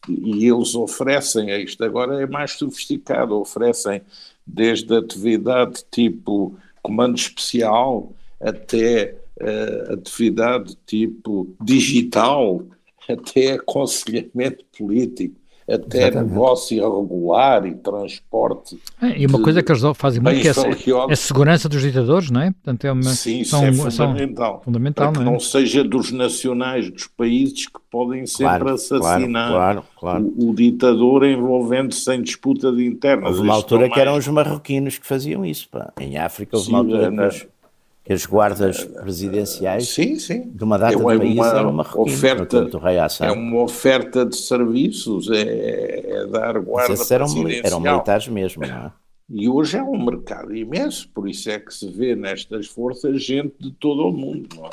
e 0.07 0.47
eles 0.47 0.75
oferecem, 0.75 1.49
isto 1.63 1.83
agora 1.83 2.21
é 2.21 2.27
mais 2.27 2.51
sofisticado, 2.51 3.35
oferecem 3.35 4.01
desde 4.45 4.95
atividade 4.95 5.83
tipo 5.91 6.57
comando 6.81 7.17
especial 7.17 8.13
até 8.39 9.15
uh, 9.41 9.93
atividade 9.93 10.77
tipo 10.85 11.53
digital, 11.61 12.63
até 13.09 13.53
aconselhamento 13.53 14.63
político 14.77 15.35
até 15.69 16.07
Exatamente. 16.07 16.31
negócio 16.31 16.77
irregular 16.77 17.65
e 17.65 17.75
transporte. 17.75 18.79
É, 19.01 19.19
e 19.19 19.25
uma 19.25 19.41
coisa 19.41 19.61
que 19.61 19.71
eles 19.71 19.81
fazem 19.95 20.21
muito 20.21 20.41
que 20.41 20.47
é, 20.47 20.51
é 20.51 21.13
a 21.13 21.15
segurança 21.15 21.69
dos 21.69 21.81
ditadores, 21.81 22.31
não 22.31 22.41
é? 22.41 22.51
Portanto, 22.51 22.85
é 22.85 22.91
uma, 22.91 23.03
Sim, 23.03 23.41
isso 23.41 23.51
são, 23.51 23.65
é 23.65 23.73
fundamental. 23.73 24.61
fundamental 24.63 25.11
para 25.11 25.19
que 25.19 25.25
não, 25.25 25.31
é? 25.31 25.33
não, 25.33 25.39
seja 25.39 25.83
dos 25.83 26.11
nacionais 26.11 26.89
dos 26.89 27.07
países 27.07 27.67
que 27.67 27.79
podem 27.91 28.25
sempre 28.25 28.45
claro, 28.45 28.69
assassinar 28.69 29.51
claro, 29.51 29.83
claro, 29.99 30.33
o, 30.37 30.49
o, 30.49 30.55
ditador 30.55 31.25
envolvendo-se 31.25 32.11
em 32.13 32.21
disputa 32.21 32.71
de 32.71 32.85
internas. 32.85 33.31
Houve 33.31 33.41
uma 33.41 33.53
altura 33.53 33.83
que 33.83 33.89
mais... 33.89 34.01
eram 34.01 34.17
os 34.17 34.27
marroquinos 34.27 34.97
que 34.97 35.05
faziam 35.05 35.45
isso. 35.45 35.69
Pá. 35.69 35.93
Em 35.99 36.17
África 36.17 36.55
houve 36.55 36.67
Sim, 36.67 36.73
uma 36.73 36.79
altura 36.79 37.11
na... 37.11 37.29
que 37.29 37.47
que 38.03 38.13
as 38.13 38.25
guardas 38.25 38.85
presidenciais 38.85 39.89
sim, 39.89 40.17
sim. 40.17 40.49
de 40.49 40.63
uma 40.63 40.77
data 40.77 40.93
é 40.93 40.97
uma, 40.97 41.13
de 41.13 41.19
país 41.19 41.35
uma 41.35 41.47
eram 41.47 41.73
marroquinos, 41.73 42.13
oferta, 42.13 42.65
É 43.27 43.31
uma 43.31 43.61
oferta 43.61 44.25
de 44.25 44.35
serviços, 44.35 45.29
é, 45.29 46.11
é 46.11 46.27
dar 46.27 46.59
guarda 46.59 46.93
eram, 47.11 47.27
eram 47.63 47.79
militares 47.79 48.27
mesmo, 48.27 48.65
não 48.65 48.75
é? 48.75 48.91
E 49.31 49.47
hoje 49.47 49.77
é 49.77 49.83
um 49.83 50.03
mercado 50.03 50.55
imenso, 50.55 51.07
por 51.09 51.29
isso 51.29 51.51
é 51.51 51.59
que 51.59 51.71
se 51.71 51.87
vê 51.87 52.15
nestas 52.15 52.65
forças 52.65 53.23
gente 53.23 53.53
de 53.59 53.71
todo 53.73 54.07
o 54.07 54.11
mundo, 54.11 54.49
não 54.55 54.65
é? 54.65 54.69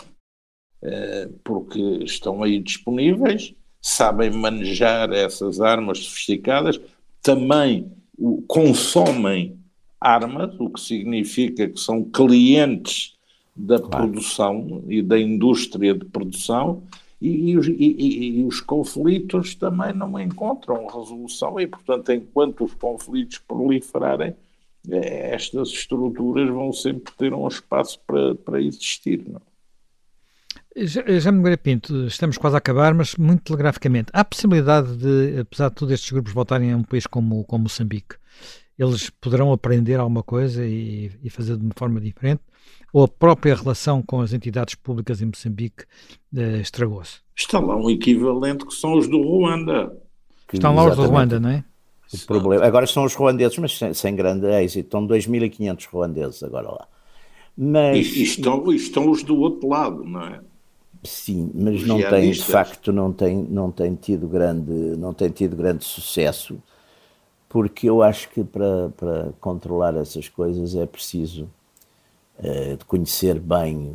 é 0.83 1.29
porque 1.45 1.79
estão 2.05 2.43
aí 2.43 2.59
disponíveis, 2.59 3.55
sabem 3.83 4.31
manejar 4.31 5.13
essas 5.13 5.61
armas 5.61 5.99
sofisticadas, 5.99 6.81
também 7.23 7.93
consomem 8.47 9.59
armas, 10.01 10.59
o 10.59 10.71
que 10.71 10.81
significa 10.81 11.69
que 11.69 11.79
são 11.79 12.03
clientes 12.03 13.16
da 13.57 13.79
claro. 13.79 14.09
produção 14.09 14.85
e 14.89 15.01
da 15.01 15.19
indústria 15.19 15.95
de 15.95 16.05
produção 16.05 16.83
e, 17.21 17.55
e, 17.55 18.41
e, 18.41 18.45
os 18.45 18.61
conflitos 18.61 19.55
também 19.55 19.95
não 19.95 20.21
encontram 20.21 20.87
resolução 20.87 21.59
e, 21.59 21.67
portanto, 21.67 22.13
enquanto 22.13 22.65
os 22.65 22.75
conflitos 22.75 23.39
proliferarem, 23.39 24.35
eh, 24.91 25.35
estas 25.35 25.71
estruturas 25.71 26.51
vão 26.51 26.73
sempre 26.73 27.13
ter 27.17 27.33
um 27.33 27.49
espaço 27.49 27.99
para, 28.07 28.35
para 28.35 28.61
existir. 28.61 29.25
Não? 29.27 29.41
Já, 30.77 31.03
já 31.19 31.33
me 31.33 31.57
Pinto, 31.57 32.07
estamos 32.07 32.37
quase 32.37 32.55
a 32.55 32.59
acabar, 32.59 32.93
mas 32.93 33.17
muito 33.17 33.45
telegraficamente. 33.45 34.11
Há 34.13 34.23
possibilidade 34.23 34.95
de, 34.99 35.41
apesar 35.41 35.71
de 35.71 35.75
todos 35.75 35.95
estes 35.95 36.13
grupos 36.13 36.35
voltarem 36.35 36.71
a 36.71 36.77
um 36.77 36.83
país 36.83 37.07
como, 37.07 37.43
como 37.45 37.63
Moçambique, 37.63 38.17
eles 38.79 39.09
poderão 39.09 39.51
aprender 39.53 39.99
alguma 39.99 40.23
coisa 40.23 40.67
e, 40.67 41.11
e 41.23 41.31
fazer 41.31 41.57
de 41.57 41.65
uma 41.65 41.73
forma 41.75 41.99
diferente? 41.99 42.43
Ou 42.93 43.05
a 43.05 43.09
própria 43.09 43.55
relação 43.55 44.03
com 44.03 44.21
as 44.21 44.33
entidades 44.33 44.75
públicas 44.75 45.21
em 45.21 45.27
Moçambique 45.27 45.85
eh, 46.35 46.59
estragou-se? 46.61 47.21
Está 47.37 47.61
lá 47.61 47.77
um 47.77 47.91
equivalente 47.91 48.65
que 48.65 48.75
são 48.75 48.95
os 48.95 49.07
do 49.09 49.21
Ruanda. 49.21 49.97
Estão 50.53 50.75
lá 50.75 50.85
os 50.85 50.97
do 50.97 51.07
Ruanda, 51.07 51.39
não 51.39 51.51
é? 51.51 51.65
O 52.13 52.27
problema, 52.27 52.65
agora 52.65 52.87
são 52.87 53.05
os 53.05 53.15
ruandeses, 53.15 53.59
mas 53.59 53.77
sem, 53.77 53.93
sem 53.93 54.15
grande 54.15 54.47
êxito. 54.47 54.87
Estão 54.87 55.07
2.500 55.07 55.89
ruandeses 55.91 56.43
agora 56.43 56.71
lá. 56.71 56.89
Mas, 57.57 58.07
e, 58.07 58.21
e, 58.21 58.23
estão, 58.23 58.73
e 58.73 58.77
estão 58.77 59.11
os 59.11 59.23
do 59.23 59.37
outro 59.41 59.69
lado, 59.69 60.05
não 60.05 60.23
é? 60.23 60.41
Sim, 61.03 61.51
mas 61.55 61.83
os 61.83 61.87
não 61.87 62.01
tem, 62.01 62.31
de 62.31 62.43
facto, 62.43 62.93
não 62.93 63.13
tem, 63.13 63.37
não 63.37 63.71
tem 63.71 63.95
tido 63.95 64.29
grande, 64.29 64.73
não 64.73 65.13
tem 65.13 65.31
tido 65.31 65.57
grande 65.57 65.85
sucesso, 65.85 66.61
porque 67.49 67.89
eu 67.89 68.03
acho 68.03 68.29
que 68.31 68.43
para, 68.43 68.91
para 68.97 69.33
controlar 69.41 69.97
essas 69.97 70.29
coisas 70.29 70.75
é 70.75 70.85
preciso 70.87 71.49
de 72.79 72.85
conhecer 72.85 73.39
bem, 73.41 73.95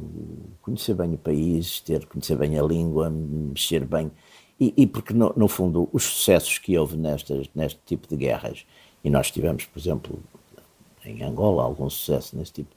conhecer 0.62 0.94
bem 0.94 1.14
o 1.14 1.18
país, 1.18 1.80
ter, 1.80 2.06
conhecer 2.06 2.36
bem 2.36 2.58
a 2.58 2.64
língua, 2.64 3.10
mexer 3.10 3.86
bem. 3.86 4.12
E, 4.60 4.74
e 4.78 4.88
porque, 4.88 5.14
no, 5.14 5.34
no, 5.36 5.48
fundo, 5.48 5.90
os 5.92 6.04
sucessos 6.04 6.58
que 6.58 6.78
houve 6.78 6.96
nestas, 6.96 7.50
neste 7.54 7.80
tipo 7.86 8.08
de 8.08 8.16
guerras, 8.16 8.66
e 9.04 9.10
nós 9.10 9.32
tivemos, 9.32 9.66
por 9.66 9.80
exemplo, 9.80 10.20
em 11.04 11.24
Angola, 11.24 11.64
algum 11.64 11.90
sucesso 11.90 12.38
nesse 12.38 12.54
tipo, 12.54 12.70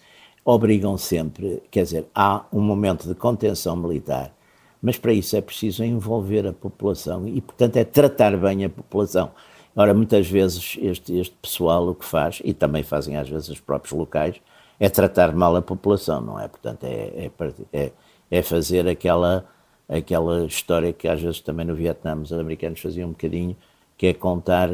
obrigam 0.45 0.97
sempre, 0.97 1.63
quer 1.71 1.85
dizer, 1.85 2.07
há 2.15 2.45
um 2.53 2.61
momento 2.61 3.07
de 3.09 3.15
contenção 3.15 3.77
militar, 3.77 4.35
mas 4.81 4.99
para 4.99 5.13
isso 5.13 5.37
é 5.37 5.41
preciso 5.41 5.83
envolver 5.83 6.47
a 6.47 6.53
população 6.53 7.27
e, 7.27 7.41
portanto, 7.41 7.77
é 7.77 7.85
tratar 7.85 8.37
bem 8.37 8.65
a 8.65 8.69
população. 8.69 9.31
Ora, 9.77 9.93
muitas 9.93 10.29
vezes 10.29 10.79
este, 10.81 11.19
este 11.19 11.35
pessoal 11.41 11.89
o 11.89 11.95
que 11.95 12.05
faz, 12.05 12.41
e 12.45 12.55
também 12.55 12.83
fazem 12.83 13.17
às 13.17 13.29
vezes 13.29 13.49
os 13.49 13.61
próprios 13.61 13.93
locais, 13.93 14.41
é 14.79 14.89
tratar 14.89 15.35
mal 15.35 15.55
a 15.57 15.63
população, 15.63 16.21
não 16.21 16.41
é? 16.41 16.49
Portanto, 16.49 16.85
é, 16.85 17.27
é, 17.27 17.31
é, 17.73 17.93
é 18.31 18.43
fazer 18.43 18.89
aquela, 18.89 19.45
aquela 19.89 20.45
história 20.45 20.93
que 20.93 21.07
às 21.09 21.21
vezes 21.21 21.41
também 21.41 21.65
no 21.65 21.75
Vietnã 21.75 22.17
os 22.17 22.33
americanos 22.33 22.81
faziam 22.81 23.09
um 23.09 23.13
bocadinho, 23.13 23.57
que 23.97 24.09
é 24.09 24.15
contar, 24.15 24.71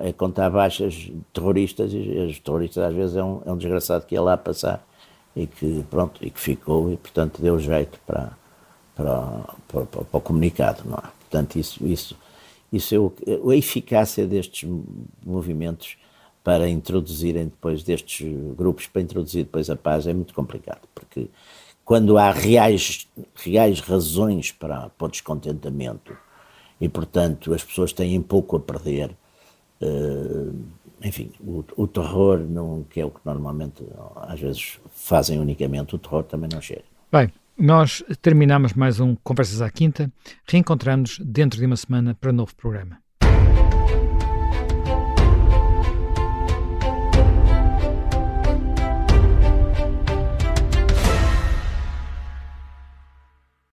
é, 0.00 0.12
contar 0.12 0.50
baixas 0.50 1.10
terroristas, 1.32 1.92
e 1.92 1.98
os 1.98 2.38
terroristas 2.40 2.84
às 2.84 2.94
vezes 2.94 3.16
é 3.16 3.22
um, 3.22 3.40
é 3.46 3.52
um 3.52 3.56
desgraçado 3.56 4.04
que 4.04 4.14
ia 4.14 4.22
lá 4.22 4.36
passar 4.36 4.84
e 5.36 5.46
que, 5.46 5.84
pronto, 5.88 6.24
e 6.24 6.30
que 6.30 6.40
ficou 6.40 6.92
e, 6.92 6.96
portanto, 6.96 7.40
deu 7.40 7.58
jeito 7.60 8.00
para, 8.04 8.32
para, 8.96 9.44
para, 9.68 9.86
para, 9.86 10.04
para 10.04 10.18
o 10.18 10.20
comunicado, 10.20 10.82
não 10.84 10.98
é? 10.98 11.18
Portanto, 11.20 11.56
isso, 11.56 11.86
isso, 11.86 12.16
isso 12.72 13.14
é 13.26 13.52
a 13.52 13.56
eficácia 13.56 14.26
destes 14.26 14.68
movimentos 15.24 15.97
para 16.48 16.66
introduzirem 16.66 17.44
depois 17.44 17.82
destes 17.82 18.26
grupos, 18.56 18.86
para 18.86 19.02
introduzir 19.02 19.44
depois 19.44 19.68
a 19.68 19.76
paz, 19.76 20.06
é 20.06 20.14
muito 20.14 20.32
complicado, 20.32 20.80
porque 20.94 21.28
quando 21.84 22.16
há 22.16 22.30
reais, 22.30 23.06
reais 23.34 23.80
razões 23.80 24.50
para, 24.50 24.88
para 24.88 25.06
o 25.06 25.10
descontentamento 25.10 26.16
e, 26.80 26.88
portanto, 26.88 27.52
as 27.52 27.62
pessoas 27.62 27.92
têm 27.92 28.22
pouco 28.22 28.56
a 28.56 28.60
perder, 28.60 29.10
uh, 29.82 30.58
enfim, 31.04 31.30
o, 31.38 31.62
o, 31.76 31.86
terror, 31.86 32.38
não, 32.38 32.82
que 32.88 32.98
é 32.98 33.04
o 33.04 33.10
que 33.10 33.20
normalmente 33.26 33.84
às 34.16 34.40
vezes 34.40 34.80
fazem 34.90 35.38
unicamente, 35.38 35.96
o 35.96 35.98
terror 35.98 36.22
também 36.22 36.48
não 36.50 36.62
chega. 36.62 36.84
Bem, 37.12 37.30
Nós 37.58 38.02
terminamos 38.22 38.72
mais 38.72 39.00
um 39.00 39.14
Conversas 39.16 39.60
à 39.60 39.68
Quinta. 39.68 40.10
Reencontramos 40.46 41.18
dentro 41.22 41.60
de 41.60 41.66
uma 41.66 41.76
semana 41.76 42.16
para 42.18 42.30
um 42.30 42.34
novo 42.34 42.56
programa. 42.56 43.06